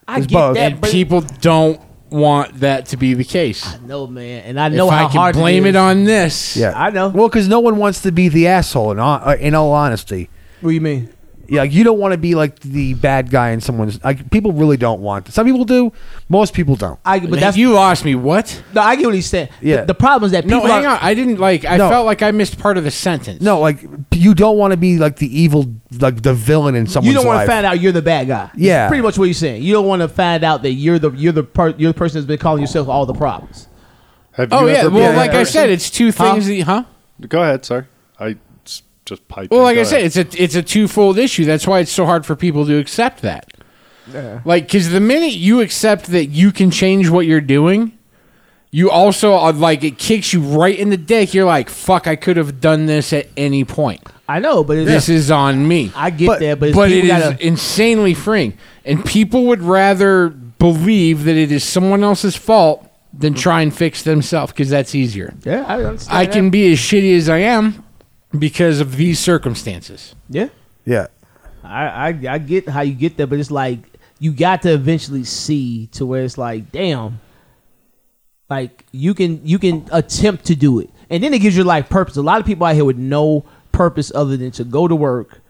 [0.07, 0.55] I There's get both.
[0.55, 1.79] that, And but- people don't
[2.11, 3.65] want that to be the case.
[3.65, 5.79] I know, man, and I know if how I can hard blame it, it is.
[5.79, 7.09] on this, Yeah, I know.
[7.09, 8.91] Well, because no one wants to be the asshole.
[8.91, 10.29] In all, uh, in all honesty,
[10.61, 11.09] What do you mean?
[11.51, 14.03] Yeah, like you don't want to be like the bad guy in someone's.
[14.03, 15.31] Like people really don't want.
[15.33, 15.91] Some people do.
[16.29, 16.99] Most people don't.
[17.03, 18.15] I, but But that's you lost me.
[18.15, 18.61] What?
[18.73, 19.49] no, I get what he's saying.
[19.61, 19.81] Yeah.
[19.81, 20.99] The, the problem is that people No, hang are, on.
[21.01, 21.65] I didn't like.
[21.65, 21.89] I No.
[21.89, 23.41] felt like I missed part of the sentence.
[23.41, 23.83] No, like
[24.13, 25.65] you don't want to be like the evil,
[25.99, 28.45] like the villain in someone's you don't want to find out you're the bad guy.
[28.47, 28.87] That's Yeah.
[28.87, 29.63] pretty much what you're saying.
[29.63, 32.19] You don't want to find out that you're the you're the part you're the person
[32.19, 33.67] that's been calling yourself all the problems.
[34.33, 34.77] Have Oh you yeah.
[34.85, 36.33] ever Well, like that I said, it's two Huh?
[36.33, 36.47] things.
[36.47, 36.83] That, huh?
[37.27, 37.65] Go ahead.
[37.65, 37.85] Sorry,
[38.19, 38.35] I s-
[39.09, 39.51] just piped.
[39.51, 41.45] Well, like Go I said, it's a it's a twofold issue.
[41.45, 43.51] That's why it's so hard for people to accept that.
[44.43, 47.95] Like, because the minute you accept that you can change what you're doing,
[48.71, 51.33] you also are like it kicks you right in the dick.
[51.33, 52.07] You're like, "Fuck!
[52.07, 54.01] I could have done this at any point.
[54.27, 56.91] I know, but it's, This is on me." I get But- that, but, it's but
[56.91, 62.03] it people is gotta- insanely freeing, and people would rather believe that it is someone
[62.03, 65.33] else's fault than try and fix themselves because that's easier.
[65.43, 66.17] yeah, I understand.
[66.17, 66.33] I that.
[66.33, 67.83] can be as shitty as I am
[68.37, 70.15] because of these circumstances.
[70.29, 70.49] yeah.
[70.85, 71.07] Yeah,
[71.63, 73.79] I, I I get how you get there, but it's like
[74.17, 77.19] you got to eventually see to where it's like, damn,
[78.49, 81.89] like you can you can attempt to do it, and then it gives your life
[81.89, 82.15] purpose.
[82.17, 85.41] A lot of people out here with no purpose other than to go to work,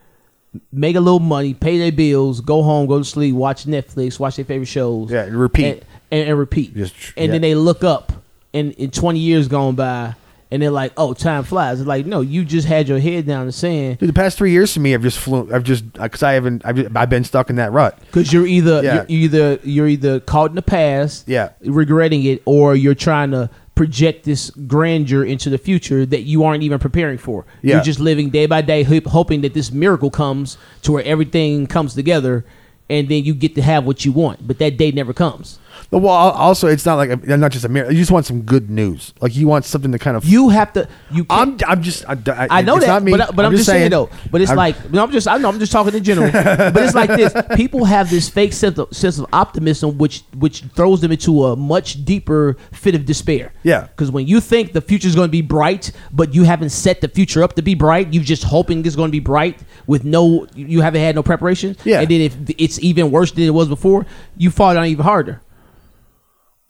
[0.74, 4.36] make a little money, pay their bills, go home, go to sleep, watch Netflix, watch
[4.36, 5.66] their favorite shows, Yeah, and repeat.
[5.66, 7.32] and, and, and repeat, Just- and yeah.
[7.34, 8.12] then they look up,
[8.54, 10.16] and in twenty years gone by.
[10.52, 13.46] And they're like, "Oh, time flies." It's like, no, you just had your head down
[13.46, 14.10] the sand dude.
[14.10, 15.48] The past three years for me, I've just flew.
[15.54, 16.66] I've just uh, because I haven't.
[16.66, 18.00] I've, just, I've been stuck in that rut.
[18.00, 18.94] Because you're either Yeah.
[18.94, 21.50] you're either you're either caught in the past, Yeah.
[21.62, 26.64] regretting it, or you're trying to project this grandeur into the future that you aren't
[26.64, 27.46] even preparing for.
[27.62, 27.76] Yeah.
[27.76, 31.94] You're just living day by day, hoping that this miracle comes to where everything comes
[31.94, 32.44] together,
[32.90, 34.46] and then you get to have what you want.
[34.48, 35.60] But that day never comes.
[35.92, 37.92] Well, also it's not like a, not just a mirror.
[37.92, 39.14] You just want some good news.
[39.22, 40.26] Like you want something to kind of.
[40.26, 40.88] You have to.
[41.12, 41.26] You.
[41.30, 41.58] I'm.
[41.68, 42.06] I'm just.
[42.08, 43.12] I, I, I know that, not me.
[43.12, 44.10] but, but I'm, just saying, though.
[44.32, 46.32] But it's I'm- like no, I'm just I know I'm just talking in general.
[46.32, 50.62] but it's like this: people have this fake sense of, sense of optimism, which which
[50.76, 53.54] throws them into a much deeper fit of despair.
[53.64, 53.88] Yeah.
[53.88, 57.02] Because when you think the future is going to be bright, but you haven't set
[57.02, 60.04] the future up to be bright, you're just hoping it's going to be bright with
[60.04, 61.76] no, you haven't had no preparation.
[61.84, 62.02] Yeah.
[62.02, 64.06] And then if it's even worse than it was before,
[64.38, 65.42] you fall down even harder.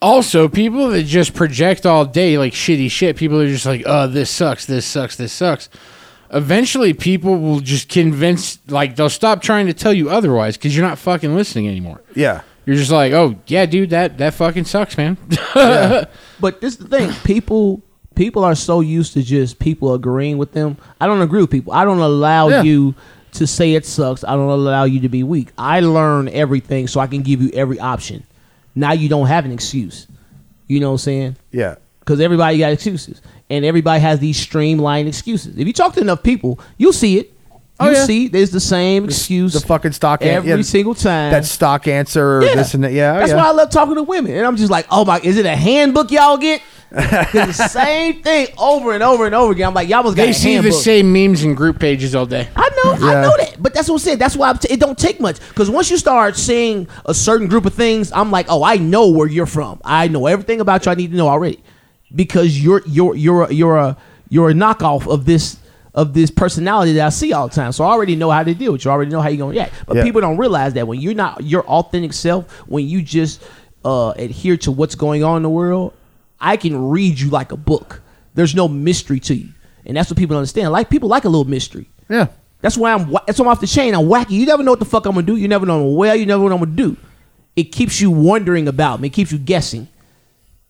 [0.02, 4.08] Also, people that just project all day like shitty shit, people are just like, oh,
[4.08, 5.68] this sucks, this sucks, this sucks.
[6.32, 10.86] Eventually, people will just convince, like, they'll stop trying to tell you otherwise because you're
[10.88, 12.02] not fucking listening anymore.
[12.16, 12.42] Yeah.
[12.66, 15.18] You're just like, oh, yeah, dude, that, that fucking sucks, man.
[16.40, 17.82] But this is the thing: people
[18.16, 20.78] people are so used to just people agreeing with them.
[21.02, 21.74] I don't agree with people.
[21.74, 22.62] I don't allow Yeah.
[22.62, 22.96] you
[23.34, 24.24] to say it sucks.
[24.24, 25.50] I don't allow you to be weak.
[25.58, 28.24] I learn everything so I can give you every option.
[28.76, 30.08] Now you don't have an excuse.
[30.68, 31.38] You know what I'm saying?
[31.52, 31.76] Yeah.
[32.00, 35.58] Because everybody got excuses, and everybody has these streamlined excuses.
[35.58, 37.34] If you talk to enough people, you'll see it.
[37.80, 38.06] Oh, You yeah.
[38.06, 39.54] see, there's the same excuse.
[39.54, 40.22] The fucking stock.
[40.22, 41.32] an- every yeah, single time.
[41.32, 42.42] That stock answer.
[42.44, 42.56] Yeah.
[42.56, 42.92] This and that.
[42.92, 43.14] Yeah.
[43.14, 43.38] That's yeah.
[43.38, 44.34] why I love talking to women.
[44.34, 46.62] And I'm just like, oh my, is it a handbook y'all get?
[46.92, 49.68] 'Cause the same thing over and over and over again.
[49.68, 50.72] I'm like, y'all was got they a see handbook.
[50.74, 52.48] the same memes and group pages all day.
[52.56, 53.22] I know, I Yeah.
[53.22, 54.18] know that, but that's what I'm saying.
[54.18, 55.38] That's why I'm t- it don't take much.
[55.50, 59.08] Because once you start seeing a certain group of things, I'm like, oh, I know
[59.10, 59.80] where you're from.
[59.86, 61.62] I know everything about you I need to know already,
[62.16, 63.98] because you're you're you're a, you're a
[64.30, 65.58] you're a knockoff of this
[65.94, 67.72] of this personality that I see all the time.
[67.72, 68.90] So I already know how to deal with you.
[68.92, 69.74] I already know how you're gonna react.
[69.88, 70.04] But Yeah.
[70.04, 73.42] people don't realize that when you're not your authentic self, when you just
[73.86, 75.94] uh, adhere to what's going on in the world,
[76.42, 78.02] I can read you like a book.
[78.36, 79.50] There's no mystery to you,
[79.86, 80.72] and that's what people understand.
[80.72, 81.90] Like people like a little mystery.
[82.10, 82.28] Yeah.
[82.62, 83.12] That's why I'm.
[83.26, 83.94] That's why I'm off the chain.
[83.96, 84.32] I'm wacky.
[84.32, 85.36] You never know what the fuck I'm gonna do.
[85.38, 86.16] You never know where.
[86.16, 86.98] You never know what I'm gonna do.
[87.56, 89.08] It keeps you wondering about me.
[89.08, 89.88] It keeps you guessing.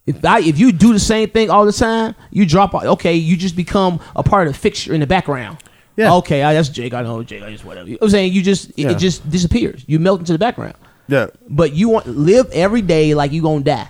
[0.05, 2.73] If I if you do the same thing all the time, you drop.
[2.75, 2.85] out.
[2.85, 5.57] Okay, you just become a part of the fixture in the background.
[5.97, 6.13] Yeah.
[6.15, 6.93] Okay, I, that's Jake.
[6.93, 7.43] I know Jake.
[7.43, 7.87] I just whatever.
[7.87, 8.91] You know what I'm saying you just it, Yeah.
[8.91, 9.83] it just disappears.
[9.87, 10.75] You melt into the background.
[11.07, 11.27] Yeah.
[11.49, 13.89] But you want live every day like you gonna die.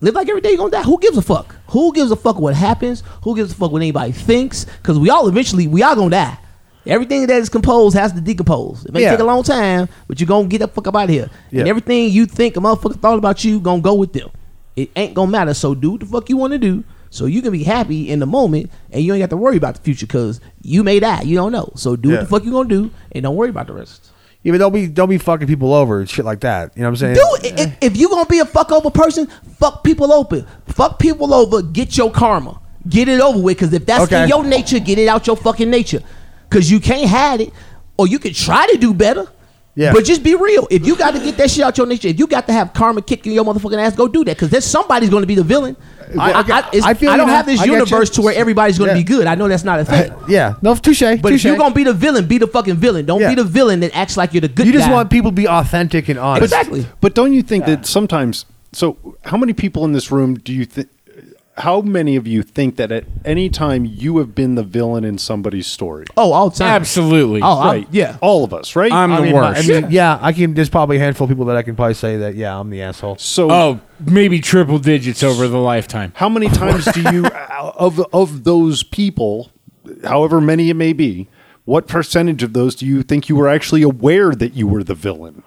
[0.00, 0.82] Live like every day you're gonna die.
[0.82, 1.54] Who gives a fuck?
[1.68, 3.02] Who gives a fuck what happens?
[3.24, 4.64] Who gives a fuck what anybody thinks?
[4.64, 6.38] Because we all eventually we all gonna die.
[6.86, 8.84] Everything that is composed has to decompose.
[8.84, 9.12] It may Yeah.
[9.12, 11.30] take a long time, but you're gonna get the fuck up out of here.
[11.50, 14.28] And everything you think a motherfucker thought about you gonna go with them.
[14.76, 15.54] It ain't gonna matter.
[15.54, 16.84] So do what the fuck you want to do.
[17.08, 19.76] So you can be happy in the moment, and you ain't got to worry about
[19.76, 21.22] the future because you may die.
[21.22, 21.70] You don't know.
[21.74, 22.16] So do Yeah.
[22.16, 24.10] what the fuck you gonna do, and don't worry about the rest.
[24.46, 26.70] Yeah, but don't be don't be fucking people over and shit like that.
[26.76, 27.14] You know what I'm saying?
[27.16, 29.26] Dude, if, if you gonna be a fuck over person,
[29.58, 30.46] fuck people over.
[30.66, 31.62] Fuck people over.
[31.62, 32.60] Get your karma.
[32.88, 33.56] Get it over with.
[33.56, 34.22] Because if that's Okay.
[34.22, 36.00] in your nature, get it out your fucking nature.
[36.48, 37.52] Because you can't hide it,
[37.96, 39.26] or you can try to do better.
[39.76, 39.92] Yeah.
[39.92, 40.66] But just be real.
[40.70, 42.72] If you got to get that shit out your nature, if you got to have
[42.72, 44.36] karma kicking your motherfucking ass, go do that.
[44.36, 45.76] Because there's somebody's going to be the villain.
[46.18, 47.34] I, I, I, I feel I don't now.
[47.34, 49.00] have this I universe to where everybody's going to Yeah.
[49.02, 49.26] be good.
[49.26, 50.12] I know that's not a uh, thing.
[50.28, 51.02] Yeah, no, touche.
[51.20, 53.04] but if you're going to be the villain, be the fucking villain.
[53.06, 53.28] Don't Yeah.
[53.30, 54.92] be the villain that acts like you're the good you just guy.
[54.92, 56.44] want people to be authentic and honest.
[56.44, 56.86] exactly.
[57.00, 58.46] But don't you think that sometimes?
[58.72, 60.88] So, how many people in this room do you think?
[61.58, 65.16] How many of you think that at any time you have been the villain in
[65.16, 66.04] somebody's story?
[66.16, 66.68] Oh, all the time.
[66.68, 67.40] Absolutely.
[67.42, 67.88] Oh, I'm- right.
[67.90, 68.18] yeah.
[68.20, 68.92] All of us, right?
[68.92, 69.64] I'm I the mean, worst.
[69.70, 70.52] I mean, yeah, I can.
[70.52, 72.34] There's probably a handful of people that I can probably say that.
[72.34, 73.16] Yeah, I'm the asshole.
[73.18, 76.12] so, oh, maybe triple digits over the lifetime.
[76.16, 77.26] how many times do you
[77.76, 79.50] of of those people,
[80.04, 81.28] however many it may be,
[81.64, 84.94] what percentage of those do you think you were actually aware that you were the
[84.94, 85.42] villain?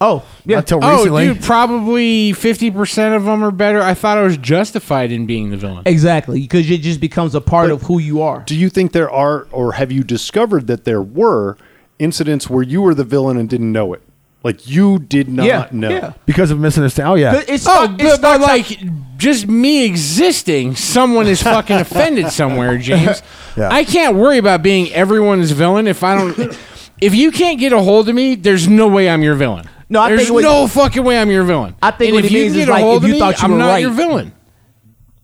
[0.00, 0.58] Oh, yeah.
[0.58, 3.80] Until Oh, recently, dude, probably 50% of them are better.
[3.80, 5.84] I thought I was justified in being the villain.
[5.86, 6.40] Exactly.
[6.42, 8.40] Because it just becomes a part of who you are.
[8.46, 11.56] Do you think there are, or have you discovered that there were
[11.98, 14.02] incidents where you were the villain and didn't know it?
[14.42, 15.88] Like you did not Yeah, know.
[15.88, 16.12] yeah.
[16.24, 17.10] because of misunderstanding.
[17.12, 18.78] Oh yeah, But It's Oh, start- it but, but starts out- like
[19.16, 23.22] just me existing, someone is fucking offended somewhere, James.
[23.56, 23.70] Yeah.
[23.72, 26.56] I can't worry about being everyone's villain if I don't.
[27.00, 29.68] If you can't get a hold of me, there's no way I'm your villain.
[29.88, 31.74] No, I there's think what- no fucking way I'm your villain.
[31.82, 33.02] I think and what if it you means can is get a like hold if
[33.04, 33.78] of you me, thought you I'm were not right.
[33.82, 34.32] your villain.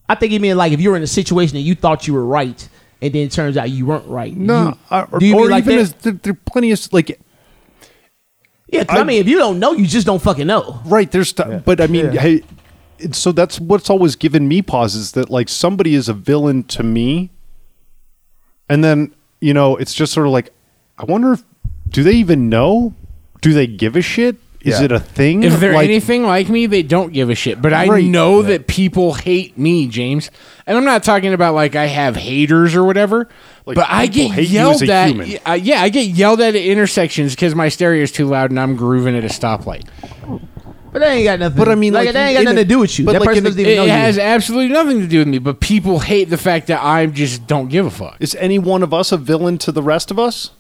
[0.09, 2.13] I think you mean like if you were in a situation and you thought you
[2.15, 2.69] were right,
[3.01, 4.37] and then it turns out you weren't right.
[4.37, 5.83] No, You- uh, or, do you or mean like even that?
[5.83, 7.19] as there, there are plenty of like
[8.69, 10.81] yeah, 'cause I, I- mean, if you don't know, you just don't fucking know.
[10.87, 12.21] right there's st- but I mean Yeah.
[12.21, 12.43] hey
[13.01, 16.83] and so that's what's always given me pauses that like somebody is a villain to
[16.85, 17.31] me
[18.69, 20.53] and then you know it's just sort of like
[20.99, 21.43] I wonder if
[21.89, 22.95] do they even know
[23.41, 24.85] do they give a shit is Yeah.
[24.87, 27.61] it a thing If they're Like, anything like me, they don't give a shit.
[27.61, 28.05] But I Right.
[28.05, 30.31] know that people hate me, James.
[30.67, 33.29] And I'm not talking about like I have haters or whatever.
[33.67, 35.09] Like, but I people get hate you yelled as a at.
[35.09, 35.39] human.
[35.47, 38.59] Uh, yeah, I get yelled at at intersections because my stereo is too loud and
[38.61, 39.83] I'm grooving at a stoplight.
[40.93, 41.57] But that ain't got nothing.
[41.59, 43.07] But I mean, like, like, that ain't in got a- nothing to do with you.
[43.07, 44.23] but that like person in a- doesn't even It know has you.
[44.23, 45.39] absolutely nothing to do with me.
[45.39, 48.17] But people hate the fact that I just don't give a fuck.
[48.21, 50.51] is any one of us a villain to the rest of us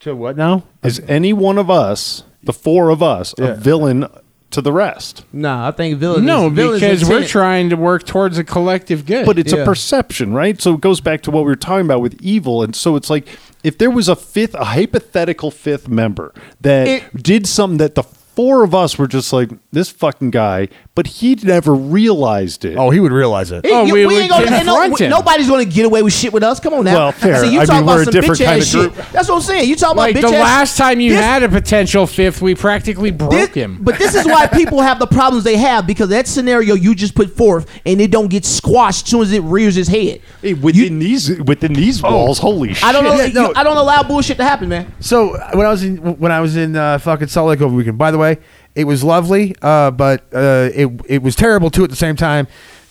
[0.00, 0.64] to what now?
[0.82, 3.46] is any one of us the four of us Yeah.
[3.48, 4.06] a villain
[4.50, 6.24] to the rest No, I think villain.
[6.24, 9.26] No, is, villain's because we're trying to work towards a collective good.
[9.26, 9.60] but it's Yeah.
[9.60, 10.60] a perception, right?
[10.62, 13.10] So it goes back to what we were talking about with evil, and so it's
[13.10, 13.26] like
[13.64, 18.02] if there was a fifth, a hypothetical fifth member that It- did something that the
[18.04, 22.76] four of us were just like this fucking guy, but he never realized it.
[22.76, 23.66] Oh, he would realize it.
[23.66, 25.10] Hey, Oh, you- we we ain't gonna, ain't no, confront him.
[25.10, 26.60] nobody's gonna get away with shit with us.
[26.60, 26.94] Come on now.
[26.94, 27.42] Well, fair.
[27.44, 28.94] See, you I talking mean, about we're a some different bitch kind ass of shit.
[28.94, 29.06] group.
[29.12, 29.68] That's what I'm saying.
[29.68, 30.42] You talking like about the ass.
[30.44, 33.78] last time you This- had a potential fifth, we practically broke This- him.
[33.80, 37.14] But this is why people have the problems they have because that scenario you just
[37.16, 40.20] put forth and it don't get squashed as soon as it rears its head.
[40.42, 42.84] Hey, within these within these walls, holy shit!
[42.84, 43.14] I don't know.
[43.14, 43.52] Yeah, no.
[43.56, 44.92] I don't allow bullshit to happen, man.
[45.00, 47.98] So when I was in when I was in uh, fucking Salt Lake over weekend,
[47.98, 48.38] by the way,
[48.74, 52.48] it was lovely, uh, but uh, it it was terrible too at the same time,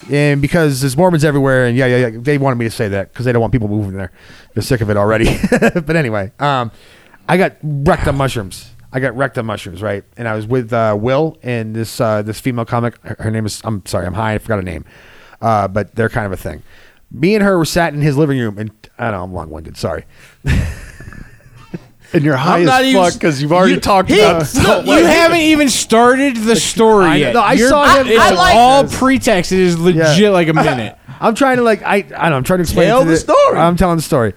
[0.09, 3.11] and because there's Mormons everywhere, and yeah, yeah, yeah, they wanted me to say that
[3.11, 4.11] because they don't want people moving there.
[4.53, 5.38] They're sick of it already.
[5.73, 6.71] but anyway, um,
[7.27, 8.71] I got wrecked on mushrooms.
[8.91, 10.03] I got wrecked on mushrooms, right?
[10.17, 12.97] And I was with uh, Will and this uh, this female comic.
[13.03, 14.36] Her, her name is I'm sorry, I'm high.
[14.36, 14.86] I forgot her name,
[15.41, 16.63] uh, but they're kind of a thing.
[17.11, 19.49] Me and her were sat in his living room, and I don't know I'm long
[19.49, 19.77] winded.
[19.77, 20.05] Sorry.
[22.14, 24.53] and you're high I'm not as even- fuck because you've already talked he- about.
[24.55, 27.34] look, you haven't even started the story I- yet.
[27.34, 28.97] no, I You're- saw him- It's I like all this.
[28.97, 29.51] pretext.
[29.51, 30.30] It is legit Yeah.
[30.30, 30.97] like a minute.
[31.20, 33.18] I'm trying to like I I don't know, I'm trying to explain Tell to the
[33.18, 33.57] story.
[33.57, 34.34] I'm telling the story.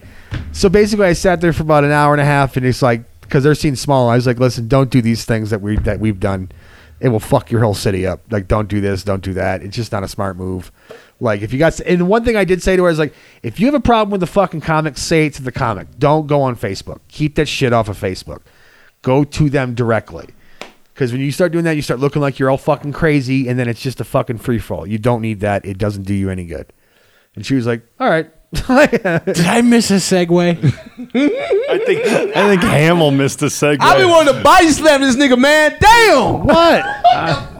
[0.53, 3.03] So basically, I sat there for about an hour and a half, and it's like
[3.22, 4.09] because they're seeing small.
[4.09, 6.51] I was like, listen, don't do these things that we that we've done.
[7.01, 8.20] It will fuck your whole city up.
[8.31, 9.62] Like, don't do this, don't do that.
[9.62, 10.72] It's just not a smart move.
[11.19, 13.59] Like, if you got and one thing I did say to her is like, if
[13.59, 15.99] you have a problem with the fucking comic, say it to the comic.
[15.99, 17.01] Don't go on Facebook.
[17.09, 18.43] Keep that shit off of Facebook.
[19.03, 20.29] Go to them directly.
[20.93, 23.59] Because when you start doing that, you start looking like you're all fucking crazy, and
[23.59, 24.87] then it's just a fucking free fall.
[24.87, 25.64] You don't need that.
[25.67, 26.73] It doesn't do you any good.
[27.35, 30.57] And she was like, "All right." Did I miss a segue?
[30.57, 33.79] I think I think Hamill missed a segue.
[33.81, 35.77] I've been wanting to body slam this nigga, man.
[35.79, 36.47] Damn.
[36.47, 36.83] what?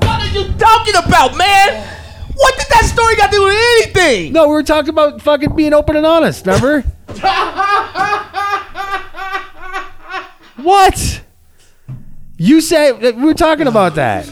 [0.03, 1.96] What are you talking about, man?
[2.37, 4.33] What did that story got to do with anything?
[4.33, 6.45] No, we were talking about fucking being open and honest.
[6.47, 6.83] Remember?
[10.57, 11.23] what?
[12.39, 14.29] You said we were talking about that.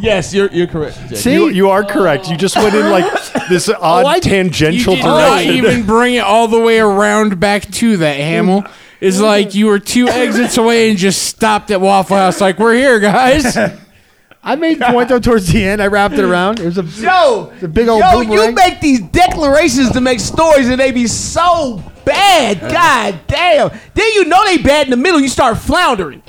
[0.00, 0.98] Yes, you're you're correct.
[1.08, 1.14] Jay.
[1.16, 2.28] See, You, you are correct.
[2.28, 3.04] You just went in like
[3.48, 5.54] this oh, odd I- You tangential did not direction.
[5.54, 8.64] even bring it all the way around back to that, Hamill.
[9.00, 12.40] It's like you were two exits away and just stopped at Waffle House.
[12.40, 13.56] Like, we're here, guys.
[14.46, 15.80] I made point though towards the end.
[15.82, 16.60] I wrapped it around.
[16.60, 20.68] It was a Yo, a big old yo, you make these declarations to make stories,
[20.68, 22.60] and they be so bad.
[22.60, 23.70] God damn.
[23.94, 25.18] Then you know they bad in the middle.
[25.20, 26.22] You start floundering.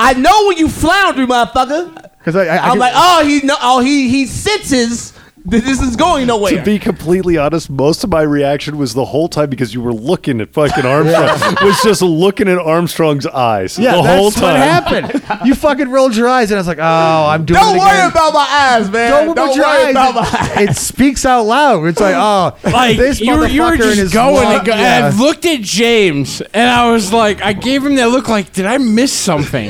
[0.00, 2.02] I know when you flounder, motherfucker.
[2.18, 5.12] because I, I, I I'm could- like, oh, he no, oh, he he senses
[5.48, 6.52] this is going nowhere.
[6.52, 9.92] To be completely honest, most of my reaction was the whole time because you were
[9.92, 11.56] looking at fucking Armstrong.
[11.62, 15.46] was just looking at Armstrong's eyes yeah, the that's whole what happened.
[15.46, 17.90] you fucking rolled your eyes, and I was like, oh, I'm doing Don't it worry
[17.98, 18.10] again.
[18.10, 19.10] about my eyes, man.
[19.26, 19.90] Don't, Don't, your worry eyes.
[19.90, 20.56] about my eyes.
[20.60, 21.84] It, it speaks out loud.
[21.86, 24.56] It's like, oh, Like this you were, you were motherfucker just and his going lo-
[24.56, 25.06] and, go, yeah.
[25.06, 28.52] and I looked at James and I was like, I gave him that look like,
[28.52, 29.68] did I miss something?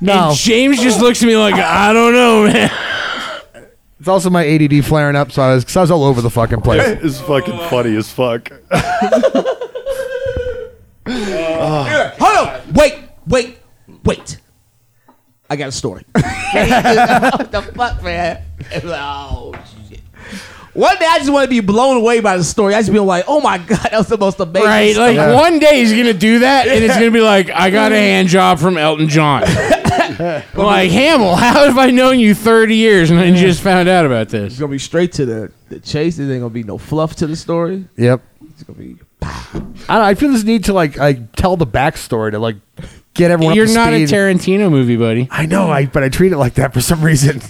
[0.00, 2.70] No, And James just looks at me like, I don't know, man.
[4.00, 6.30] it's also my ADD flaring up, so I was, 'cause I was all over the
[6.30, 6.80] fucking place.
[7.02, 7.68] It's fucking oh.
[7.68, 8.50] funny as fuck.
[11.06, 12.60] Hold on.
[12.72, 13.58] Wait, wait,
[14.04, 14.38] wait.
[15.50, 16.04] I got a story.
[16.12, 16.22] what
[17.52, 18.42] the fuck, man?
[18.84, 19.79] Oh, shit.
[20.72, 22.74] One day I just want to be blown away by the story.
[22.74, 24.92] I just be like, oh my God, that was the most amazing Right?
[24.94, 25.16] story.
[25.16, 27.96] Like one day he's gonna do that, and it's gonna be like, I got a
[27.96, 29.42] hand job from Elton John.
[30.54, 34.28] like Hamill, how have I known you thirty years and I just found out about
[34.28, 34.52] this?
[34.52, 36.16] It's going to be straight to the, the chase.
[36.16, 37.86] There ain't going to be no fluff to the story.
[37.96, 38.22] Yep.
[38.50, 39.04] It's going to be.
[39.22, 42.56] I don't know, I feel this need to like like tell the backstory to like
[43.20, 43.54] get everyone.
[43.54, 44.04] You're up to not a.
[44.04, 45.28] Tarantino movie, buddy.
[45.30, 47.40] I know, I but I treat it like that for some reason.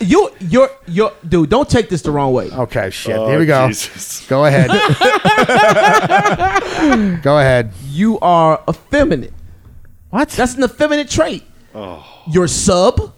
[0.00, 2.50] You, you're, you're, dude, don't take this the wrong way.
[2.50, 3.16] Okay, shit.
[3.16, 3.68] Oh, Here we go.
[3.68, 4.26] Jesus.
[4.26, 4.70] Go ahead.
[7.22, 7.72] go ahead.
[7.88, 9.34] You are effeminate.
[10.08, 10.30] What?
[10.30, 11.44] That's an effeminate trait.
[11.74, 12.04] Oh.
[12.30, 13.12] You're sub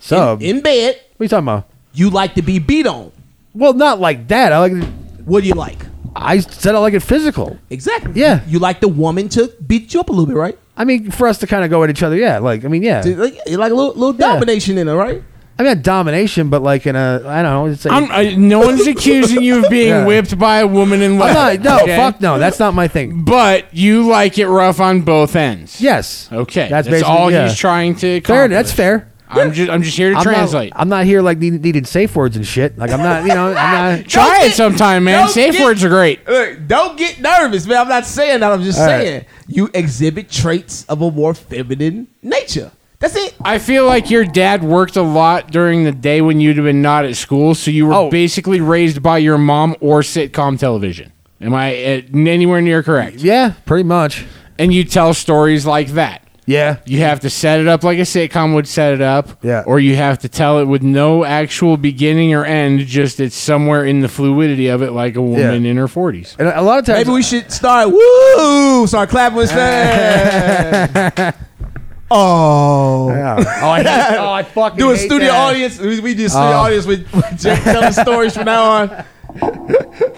[0.00, 0.42] sub.
[0.42, 1.00] in bed.
[1.16, 1.68] what are you talking about?
[1.92, 3.12] You like to be beat on.
[3.54, 4.52] Well, not like that.
[4.52, 4.84] I like.
[5.24, 5.78] What do you like?
[6.16, 7.58] I said I like it physical.
[7.70, 8.12] Exactly.
[8.14, 8.42] Yeah.
[8.46, 10.58] You like the woman to beat you up a little bit, right?
[10.76, 12.38] I mean, for us to kind of go at each other, yeah.
[12.38, 13.04] Like, I mean, yeah.
[13.04, 14.32] You like, like a little, little Yeah.
[14.34, 15.22] domination in it, right?
[15.56, 17.66] I mean, not domination, but like in a, I don't know.
[17.66, 20.04] It's like, I'm, I, no one's accusing you of being Yeah.
[20.04, 21.34] whipped by a woman in I'm love.
[21.34, 21.60] not.
[21.60, 21.96] No, okay?
[21.96, 22.40] fuck no.
[22.40, 23.22] That's not my thing.
[23.24, 25.80] But you like it rough on both ends.
[25.80, 26.28] Yes.
[26.32, 26.62] Okay.
[26.62, 27.46] That's That's, basically- all yeah.
[27.48, 28.20] he's trying to.
[28.20, 28.44] Fair.
[28.46, 28.50] accomplish.
[28.56, 29.10] That's fair.
[29.26, 30.70] I'm just I'm just here to I'm translate.
[30.74, 32.76] Not, I'm not here like need, needing safe words and shit.
[32.78, 33.22] Like I'm not.
[33.22, 33.48] You know.
[33.56, 34.06] I'm not.
[34.08, 35.20] Try Don't it get- sometime, man.
[35.26, 36.28] don't Safe get- words are great.
[36.28, 37.78] Look, don't get nervous, man.
[37.78, 38.52] I'm not saying that.
[38.52, 39.00] I'm just All right.
[39.02, 42.70] saying you exhibit traits of a more feminine nature.
[43.00, 43.34] That's it.
[43.44, 46.80] I feel like your dad worked a lot during the day when you'd have been
[46.80, 48.10] not at school, so you were Oh.
[48.10, 51.12] basically raised by your mom or sitcom television.
[51.40, 53.16] Am I uh, anywhere near correct?
[53.16, 53.52] Yeah.
[53.66, 54.24] Pretty much.
[54.58, 56.23] And you tell stories like that.
[56.46, 56.76] Yeah.
[56.84, 59.62] You have to set it up like a sitcom would set it up, Yeah.
[59.66, 63.84] or you have to tell it with no actual beginning or end, just it's somewhere
[63.86, 65.70] in the fluidity of it, like a woman Yeah.
[65.70, 66.36] in her forties.
[66.38, 66.98] And a lot of times.
[66.98, 67.88] Maybe we should start.
[67.90, 68.86] Woo!
[68.86, 71.34] Start clapping with hands.
[72.10, 73.08] oh.
[73.10, 73.36] Yeah.
[73.62, 75.40] Oh, I hate, oh, I fucking Do a hate studio that.
[75.48, 75.78] audience.
[75.80, 76.52] We, we do a studio Oh.
[76.52, 79.04] audience with, with Jake telling stories from now on.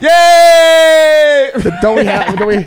[0.01, 1.51] Yay!
[1.81, 2.37] Don't we have?
[2.37, 2.67] Don't we?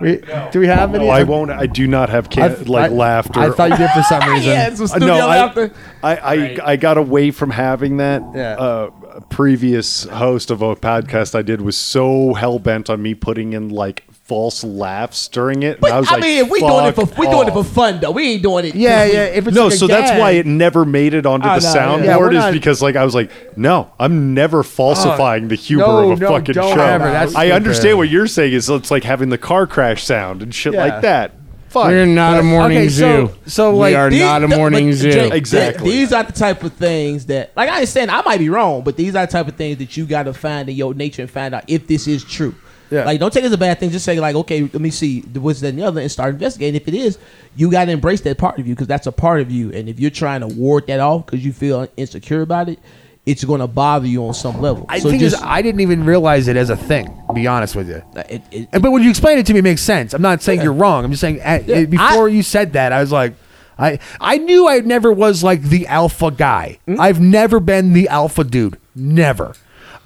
[0.00, 0.20] We
[0.52, 1.04] do we have any?
[1.04, 1.50] No, I won't.
[1.50, 3.40] I do not have can- I- like I- laughter.
[3.40, 4.50] I thought you did for some reason.
[4.50, 5.72] yeah, some Uh, studio no, I, laughter.
[6.02, 8.22] I, I, I got away from having that.
[8.34, 8.52] Yeah.
[8.58, 13.14] Uh, a previous host of a podcast I did was so hell bent on me
[13.14, 15.80] putting in like false laughs during it.
[15.80, 17.52] But I was I like, mean, if we doing it for "Fuck we doing it
[17.52, 18.10] for fun though.
[18.10, 18.74] We ain't doing it.
[18.74, 19.24] Yeah, yeah.
[19.26, 21.60] If it's No, like a so that's gag- why it never made it onto Oh,
[21.60, 21.76] the no, yeah.
[22.16, 22.32] soundboard.
[22.32, 26.10] Yeah, is not- because like I was like, no, I'm never falsifying the humor no,
[26.12, 26.80] of a no, fucking don't show.
[26.84, 27.04] ever.
[27.04, 27.54] That's I stupid.
[27.56, 28.52] understand what you're saying.
[28.52, 30.84] Is it's like having the car crash sound and shit Yeah.
[30.86, 31.32] like that.
[31.68, 31.88] Fine.
[31.90, 33.30] We're not a morning okay, zoo.
[33.46, 35.12] so, we like, are These- not a the- morning but, zoo.
[35.12, 35.84] Jake, Exactly.
[35.90, 38.82] th- These are the type of things that, like I understand, I might be wrong,
[38.82, 41.22] but these are the type of things that you got to find in your nature
[41.22, 42.54] and find out if this is true.
[42.90, 43.04] Yeah.
[43.04, 43.90] Like, don't take it as a bad thing.
[43.90, 46.80] Just say, like, okay, let me see what's that and the other, and start investigating.
[46.80, 47.18] If it is,
[47.56, 49.72] you got to embrace that part of you because that's a part of you.
[49.72, 52.78] And if you're trying to ward that off because you feel insecure about it,
[53.24, 54.86] it's going to bother you on some level.
[54.88, 57.06] I so think just, is I didn't even realize it as a thing.
[57.26, 58.00] To be honest with you.
[58.28, 60.14] it, it, But when you explain it to me, it makes sense.
[60.14, 61.04] I'm not saying you're wrong.
[61.04, 63.34] I'm just saying Yeah, before I- you said that, I was like,
[63.78, 66.78] I I knew I never was like the alpha guy.
[66.86, 67.00] Hmm?
[67.00, 68.78] I've never been the alpha dude.
[68.94, 69.54] Never.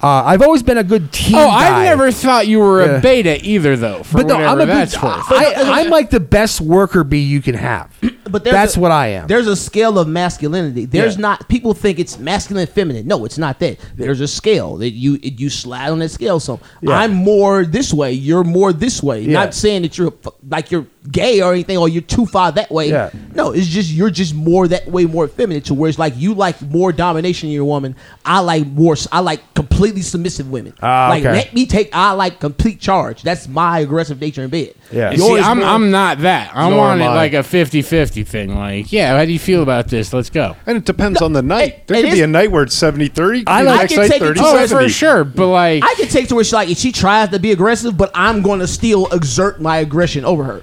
[0.03, 1.35] Uh, I've always been a good team.
[1.35, 1.77] Oh, guy.
[1.79, 2.91] I've never thought you were Yeah.
[2.97, 4.01] a beta either, though.
[4.03, 4.69] For But no, I'm a good.
[4.69, 5.31] that's worth.
[5.31, 7.93] I, I'm like the best worker bee you can have.
[8.31, 9.27] but there's That's a- what I am.
[9.27, 10.85] There's a scale of masculinity.
[10.85, 11.21] There's Yeah.
[11.21, 13.05] not people think it's masculine and feminine.
[13.05, 13.77] No, it's not that.
[13.95, 16.39] There's a scale that you you slide on that scale.
[16.39, 16.93] So Yeah.
[16.97, 18.13] I'm more this way.
[18.13, 19.21] You're more this way.
[19.21, 19.33] Yeah.
[19.33, 22.71] Not saying that you're f- like you're gay or anything or you're too far that
[22.71, 22.89] way.
[22.89, 23.09] Yeah.
[23.35, 26.33] No, it's just you're just more that way more feminine to where it's like you
[26.33, 27.95] like more domination in your woman.
[28.25, 28.95] I like more.
[29.11, 30.73] I like completely submissive women.
[30.81, 31.33] Ah, like okay.
[31.33, 31.89] let me take.
[31.93, 33.21] I like complete charge.
[33.23, 34.73] That's my aggressive nature in bed.
[34.93, 35.13] Yeah.
[35.13, 36.51] See, Yours I'm, more- I'm not that.
[36.55, 37.15] I Nor want it am I.
[37.15, 38.55] like a 50-50 thing.
[38.55, 40.13] Like, yeah, how do you feel about this?
[40.13, 40.55] Let's go.
[40.65, 41.87] And it depends on the night.
[41.87, 43.43] There it could be is- a night where it's 70 30.
[43.47, 44.85] I the like- next I can night take it 30 to Oh, 70.
[44.85, 45.23] for sure.
[45.25, 47.97] But like, I can take to where she like if she tries to be aggressive,
[47.97, 50.61] but I'm going to still exert my aggression over her.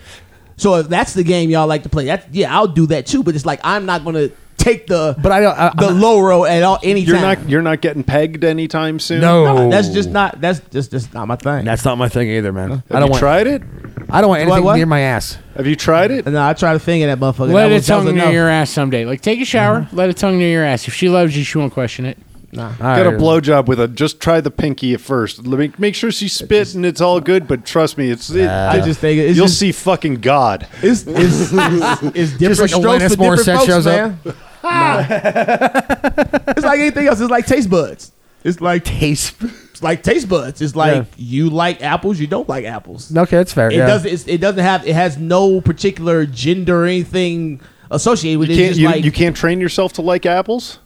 [0.57, 3.22] So if that's the game y'all like to play, that yeah, I'll do that too.
[3.22, 5.59] But it's like I'm not going to take the But I don't.
[5.59, 9.20] I, the low road at all any You're not you're not getting pegged anytime soon.
[9.20, 11.64] no, No, that's just not that's just just not my thing.
[11.64, 12.70] That's not my thing either, man.
[12.70, 13.20] Have I don't you want.
[13.20, 13.62] tried it?
[14.11, 14.76] I don't want anything what?
[14.76, 15.38] near my ass.
[15.56, 16.26] Have you tried it?
[16.26, 17.52] no, I try to finger that motherfucker.
[17.52, 18.32] let that a was, that was tongue near enough.
[18.32, 19.04] your ass someday.
[19.04, 19.96] Like, take a shower, mm-hmm.
[19.96, 20.88] let a tongue near your ass.
[20.88, 22.18] If she loves you, she won't question it.
[22.50, 22.68] Nah.
[22.68, 23.18] All Get a right.
[23.18, 23.88] blowjob with a.
[23.88, 25.46] Just try the pinky at first.
[25.46, 27.46] Let me make sure she spits and it's all good.
[27.46, 28.30] But trust me, it's.
[28.30, 30.66] It, I just think it's you'll just, see fucking God.
[30.82, 34.36] it's it's, it's, it's different like strokes Alanis for different Morissette folks, shows up.
[34.62, 35.09] Man.
[35.09, 36.48] Nah.
[36.56, 37.20] it's like anything else.
[37.20, 38.12] It's like taste buds.
[38.44, 39.34] It's like Taste.
[39.42, 40.62] it's like taste buds.
[40.62, 41.04] It's like Yeah.
[41.16, 43.14] you like apples, you don't like apples.
[43.14, 43.68] Okay, that's fair.
[43.70, 43.86] It yeah.
[43.86, 44.11] doesn't.
[44.11, 44.86] It's, it doesn't have.
[44.86, 48.59] It has no particular gender or anything associated with You it.
[48.59, 48.68] can't.
[48.70, 50.78] It's just You, like you can't train yourself to like apples.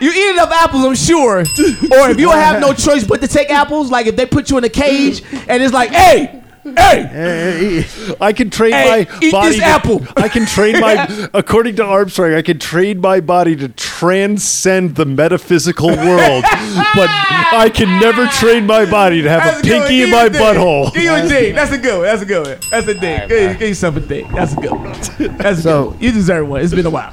[0.00, 1.38] You eat enough apples, I'm sure.
[1.38, 4.58] or if you have no choice but to take apples, like if they put you
[4.58, 7.84] in a cage and it's like, hey, hey,
[8.20, 9.48] I can train Hey, my eat body.
[9.50, 10.06] this to- apple.
[10.16, 11.28] I can train my.
[11.34, 16.42] according to Armstrong, I can train my body to transcend the metaphysical world,
[16.94, 19.88] but I can never train my body to have a That's good one.
[19.88, 20.92] pinky in my a butthole.
[20.94, 21.54] Give you a ding.
[21.54, 22.02] That's a good one.
[22.04, 22.58] That's a good one.
[22.70, 23.28] That's a ding.
[23.28, 24.32] Give, you- give yourself a ding.
[24.32, 24.92] That's a good one.
[25.38, 26.02] That's a So- good.
[26.02, 26.62] You deserve one.
[26.62, 27.12] It's been a while.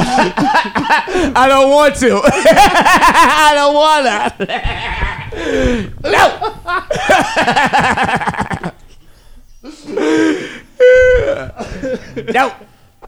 [0.00, 2.20] I don't want to.
[2.24, 4.97] I don't want to.
[6.02, 6.24] No.
[12.32, 12.54] no.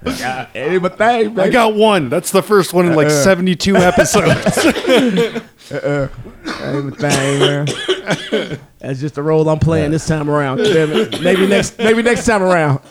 [0.03, 1.51] Yeah, ain't my thing, I baby.
[1.51, 2.09] got one.
[2.09, 3.23] That's the first one in like Uh-uh.
[3.23, 4.59] 72 episodes.
[5.71, 6.09] Uh-uh.
[6.63, 7.67] Ain't my thing, man.
[8.79, 10.59] That's just the role I'm playing this time around.
[10.59, 11.21] Damn it.
[11.21, 12.81] Maybe next, maybe next time around.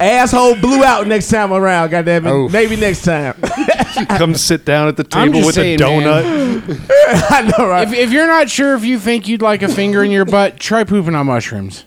[0.00, 1.90] Asshole blew out next time around.
[1.90, 2.32] Goddamn it.
[2.32, 2.52] Oof.
[2.52, 3.34] Maybe next time.
[4.08, 6.90] Come sit down at the I'm table just with saying, a donut.
[7.30, 7.86] I know, right?
[7.86, 10.58] If, if you're not sure if you think you'd like a finger in your butt,
[10.60, 11.84] try pooping on mushrooms.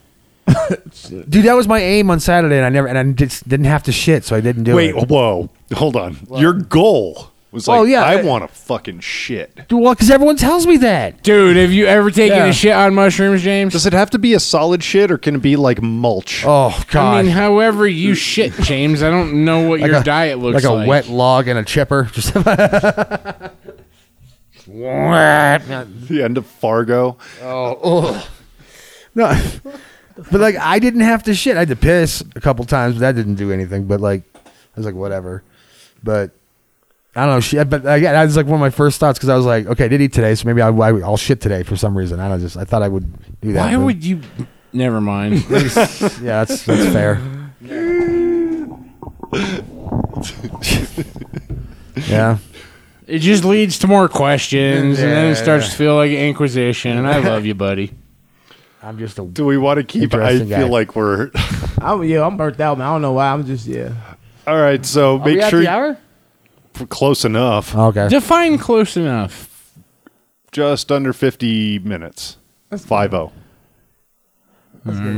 [1.09, 3.84] Dude, that was my aim on Saturday, and I never and I just didn't have
[3.84, 4.76] to shit, so I didn't do it.
[4.76, 5.09] Wait, it.
[5.09, 5.49] whoa.
[5.74, 6.18] Hold on.
[6.36, 9.68] Your goal was like, Oh, yeah, I I- want to fucking shit.
[9.68, 11.22] Dude, well, because everyone tells me that.
[11.24, 12.45] Dude, have you ever taken Yeah.
[12.45, 13.74] a shit on mushrooms, James?
[13.74, 16.43] Does it have to be a solid shit or can it be like mulch?
[16.45, 19.04] Oh God, I mean, however you shit, James.
[19.04, 20.86] I don't know what your a, diet looks like like.
[20.86, 22.10] a wet log and a chipper.
[22.14, 22.34] Just
[24.68, 27.18] The end of Fargo.
[27.41, 28.28] Oh.
[29.14, 29.38] No,
[30.32, 31.58] but like I didn't have to shit.
[31.58, 33.86] I had to piss a couple times, but that didn't do anything.
[33.88, 34.39] But like, I
[34.78, 35.43] was like, whatever.
[36.02, 36.32] But
[37.16, 37.39] I don't know.
[37.41, 39.66] Shit, but again, that was like one of my first thoughts because I was like,
[39.68, 42.20] okay, I did eat today, so maybe I, I, I'll shit today for some reason.
[42.22, 42.55] I don't just.
[42.57, 43.66] I thought I would do that.
[43.70, 44.22] Why but- would you?
[44.74, 45.43] Never mind.
[45.49, 47.20] Yeah, that's that's fair.
[52.07, 52.38] yeah.
[53.07, 55.72] It just leads to more questions, and then Yeah, it starts yeah.
[55.72, 56.97] to feel like Inquisition.
[56.97, 57.91] And I love you, buddy.
[58.82, 59.26] I'm just a.
[59.26, 60.14] Do we want to keep?
[60.14, 60.72] I Interesting feel guy.
[60.72, 61.32] like we're.
[61.82, 62.88] I'm, yeah, I'm burnt out, man.
[62.88, 63.32] I don't know why.
[63.32, 63.93] I'm just, yeah.
[64.47, 65.97] All right, so Are we make at sure the hour?
[66.78, 67.76] You're close enough.
[67.76, 68.07] Okay.
[68.07, 69.74] Define close enough.
[70.51, 72.38] Just under 50 minutes.
[72.76, 73.32] 5 0.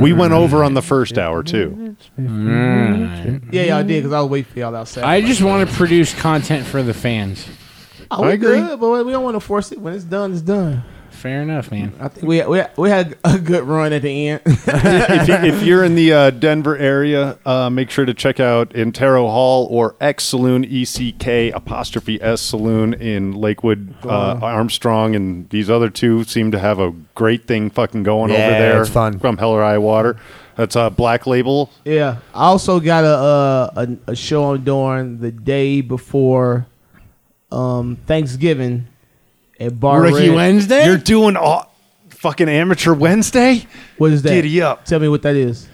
[0.00, 1.96] We went over on the first hour too.
[2.18, 5.04] Yeah, y'all did because I'll wait for y'all outside.
[5.04, 7.46] I just want to produce content for the fans.
[8.10, 8.58] oh, we I agree.
[8.60, 9.80] good, but we don't want to force it.
[9.80, 10.82] When it's done, it's done.
[11.24, 11.94] Fair enough, man.
[11.98, 14.42] I think we we, we had a good run at the end.
[14.46, 18.76] if, you, if you're in the uh, Denver area, uh, make sure to check out
[18.76, 23.94] Antero Hall or Eck's Saloon, E C K apostrophe S Saloon in Lakewood.
[24.04, 28.36] Uh, Armstrong and these other two seem to have a great thing fucking going Yeah,
[28.46, 28.80] over there.
[28.82, 29.18] it's fun.
[29.18, 30.18] From Hell or High Water.
[30.56, 31.70] That's a Black Label.
[31.86, 36.66] yeah, I also got a, uh, a a show I'm doing the day before
[37.50, 38.88] um, Thanksgiving
[39.60, 40.34] at Bar Ricky Red.
[40.34, 40.86] Wednesday?
[40.86, 41.74] You're doing all,
[42.10, 43.66] fucking Amateur Wednesday?
[43.98, 44.30] What is that?
[44.30, 44.84] Giddy up.
[44.84, 45.68] Tell me what that is.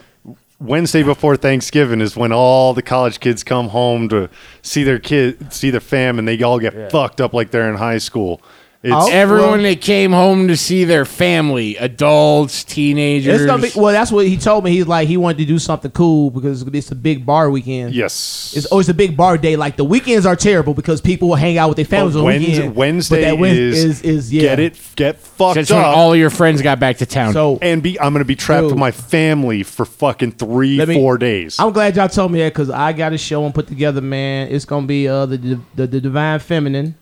[0.58, 4.28] Wednesday before Thanksgiving is when all the college kids come home to
[4.60, 7.76] see their kid, see their fam, and they all get fucked up like they're in
[7.76, 8.42] high school.
[8.82, 9.10] It's Oh.
[9.12, 13.42] Everyone well- that came home to see their family, adults, teenagers.
[13.42, 13.92] It's gonna be well.
[13.92, 14.70] That's what he told me.
[14.70, 17.94] He's like he wanted to do something cool because it's a big bar weekend.
[17.94, 18.54] yes.
[18.56, 19.54] It's always a big bar day.
[19.56, 22.26] Like the weekends are terrible because people will hang out with their families But on
[22.26, 22.74] the Wednes- weekend.
[22.74, 24.42] Wednesday but that Wed- is, is is yeah.
[24.42, 27.34] get it get fucked That's when up all your friends got back to town.
[27.34, 28.70] So and be I'm gonna be trapped Dude.
[28.70, 31.56] with my family for fucking three Let me- four days.
[31.58, 34.48] I'm glad y'all told me that because I got a show and put together, man.
[34.50, 36.94] It's gonna be uh the the, the Divine Feminine.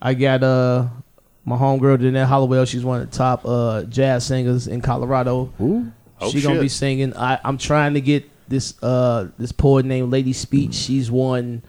[0.00, 0.86] I got uh
[1.44, 2.64] my homegirl Danette Hollowell.
[2.64, 5.52] She's one of the top uh jazz singers in Colorado.
[5.60, 6.62] Oh, She gonna shit.
[6.62, 7.16] be singing.
[7.16, 10.74] I, I'm trying to get this uh this poet named Lady Speech.
[10.74, 11.62] She's won,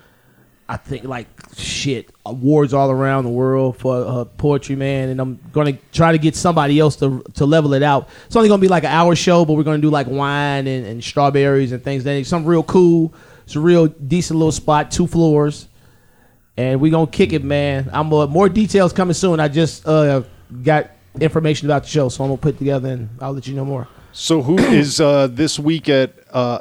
[0.69, 5.09] I think like shit awards all around the world for her poetry, man.
[5.09, 8.09] And I'm gonna try to get somebody else to to level it out.
[8.25, 10.85] It's only gonna be like an hour show, but we're gonna do like wine and,
[10.85, 12.03] and strawberries and things.
[12.03, 13.13] That something real cool.
[13.45, 15.69] It's a real decent little spot, two floors,
[16.57, 17.89] and we gonna kick it, man.
[17.93, 19.39] I'm uh, more details coming soon.
[19.39, 20.23] I just uh
[20.63, 20.89] got
[21.19, 23.65] information about the show, so I'm gonna put it together and I'll let you know
[23.65, 23.87] more.
[24.11, 26.59] so who is uh this week at uh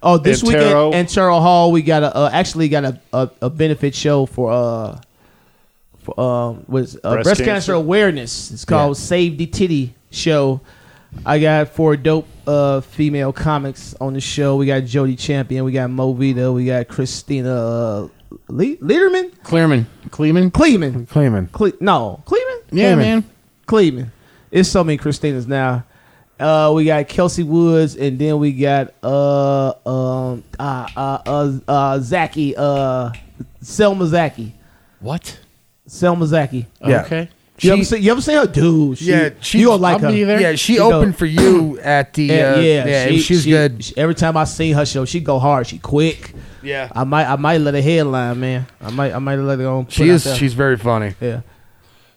[0.00, 0.86] Oh, this Antero.
[0.90, 4.52] weekend Antero Hall, we got a uh, actually got a, a, a benefit show for
[4.52, 5.00] uh
[5.98, 7.44] for um was uh, Breast breast, cancer?
[7.52, 7.72] cancer.
[7.74, 8.50] awareness.
[8.52, 10.60] It's called Save the Titty Show.
[11.26, 14.54] I got four dope uh female comics on the show.
[14.56, 18.08] We got Jody Champion, we got Mo Vita, we got Christina uh,
[18.48, 20.50] Le- Lederman, Clearman, Cleeman?
[20.50, 21.06] Cleeman.
[21.06, 21.50] Clayman.
[21.52, 22.58] Cle- no Cleeman?
[22.70, 22.98] Yeah, Clearman.
[22.98, 23.24] man.
[23.66, 24.12] Cleeman.
[24.50, 25.84] It's so many Christinas now.
[26.40, 31.98] Uh, we got Kelsey Woods, and then we got uh um uh uh uh, uh
[31.98, 33.10] Zaki uh
[33.60, 34.54] Selma Zaki
[35.00, 35.38] What?
[35.86, 36.66] Selma Zaki.
[36.80, 37.02] Yeah.
[37.02, 37.28] Okay.
[37.60, 38.98] You ever She- see you ever seen her, dude?
[38.98, 40.12] She, Yeah, she- you gonna like I'll her.
[40.12, 40.18] be.
[40.20, 42.24] Yeah, she, She opened go- for you at the.
[42.24, 43.84] Yeah, uh, yeah, yeah, she, she's she- good.
[43.84, 45.66] she- every time I seen her show, she go hard.
[45.66, 46.34] She quick.
[46.62, 48.66] Yeah, I might I might let her headline, man.
[48.80, 49.86] I might I might let her go.
[49.88, 50.36] she is.
[50.36, 51.14] She's very funny.
[51.20, 51.40] yeah.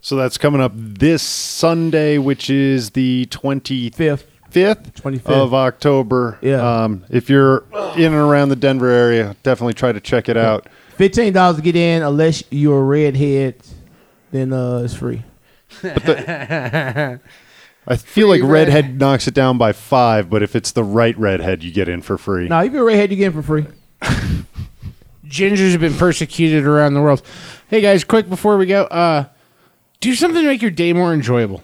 [0.02, 4.26] so that's coming up this Sunday, which is the twenty Fifth.
[4.50, 5.28] fifth 25th.
[5.30, 6.38] of October.
[6.42, 6.84] Yeah.
[6.84, 7.64] Um, if you're
[7.96, 10.68] in and around the Denver area, definitely try to check it out.
[10.98, 13.56] Fifteen dollars to get in, unless you're a redhead,
[14.32, 15.24] then uh it's free.
[17.88, 21.64] I feel like redhead knocks it down by five, but if it's the right redhead,
[21.64, 22.48] you get in for free.
[22.48, 23.66] No, if you're a redhead, you get in for free.
[25.26, 27.22] Gingers have been persecuted around the world.
[27.70, 29.26] Hey guys, quick before we go, uh,
[30.00, 31.64] do something to make your day more enjoyable.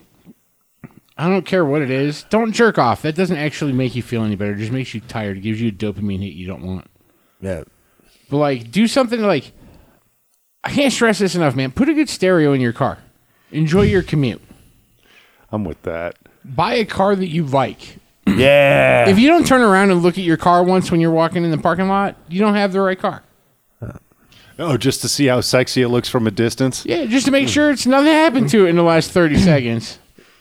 [1.18, 2.24] I don't care what it is.
[2.30, 3.02] Don't jerk off.
[3.02, 4.54] That doesn't actually make you feel any better.
[4.54, 5.38] It just makes you tired.
[5.38, 6.90] It gives you a dopamine hit you don't want.
[7.42, 7.64] Yeah,
[8.30, 9.52] But like, do something like
[10.64, 11.72] I can't stress this enough, man.
[11.72, 13.00] Put a good stereo in your car.
[13.52, 14.42] Enjoy your commute.
[15.52, 16.18] I'm with that.
[16.44, 17.98] Buy a car that you like.
[18.28, 19.10] yeah.
[19.10, 21.52] If you don't turn around and look at your car once when you're walking in
[21.52, 23.24] the parking lot, you don't have the right car.
[23.82, 23.94] Uh,
[24.60, 26.86] oh, just to see how sexy it looks from a distance.
[26.86, 30.00] Yeah, just to make sure it's nothing happened to it in the last 30 seconds.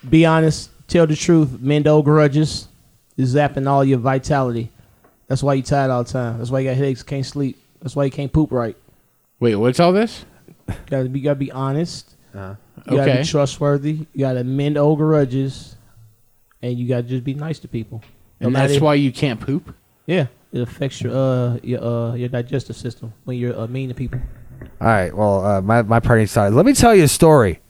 [0.09, 0.71] Be honest.
[0.89, 1.61] Tell the truth.
[1.61, 2.69] Mend old grudges.
[3.17, 4.71] Is zapping all your vitality.
[5.27, 6.39] That's why you tired all the time.
[6.39, 7.59] That's why you got headaches, can't sleep.
[7.81, 8.77] That's why you can't poop right.
[9.41, 10.25] Wait, what's all this?
[10.69, 12.15] You gotta be, you gotta be honest.
[12.35, 12.55] Uh-huh.
[12.91, 14.07] You gotta be trustworthy.
[14.12, 15.76] You gotta mend old grudges,
[16.62, 18.03] and you gotta just be nice to people.
[18.41, 19.74] No And that's if- why you can't poop?
[20.07, 23.95] Yeah, it affects your uh your uh your digestive system when you're uh, mean to
[23.95, 24.20] people.
[24.80, 25.14] All right.
[25.14, 26.55] Well, uh, my my party started.
[26.55, 27.61] Let me tell you a story.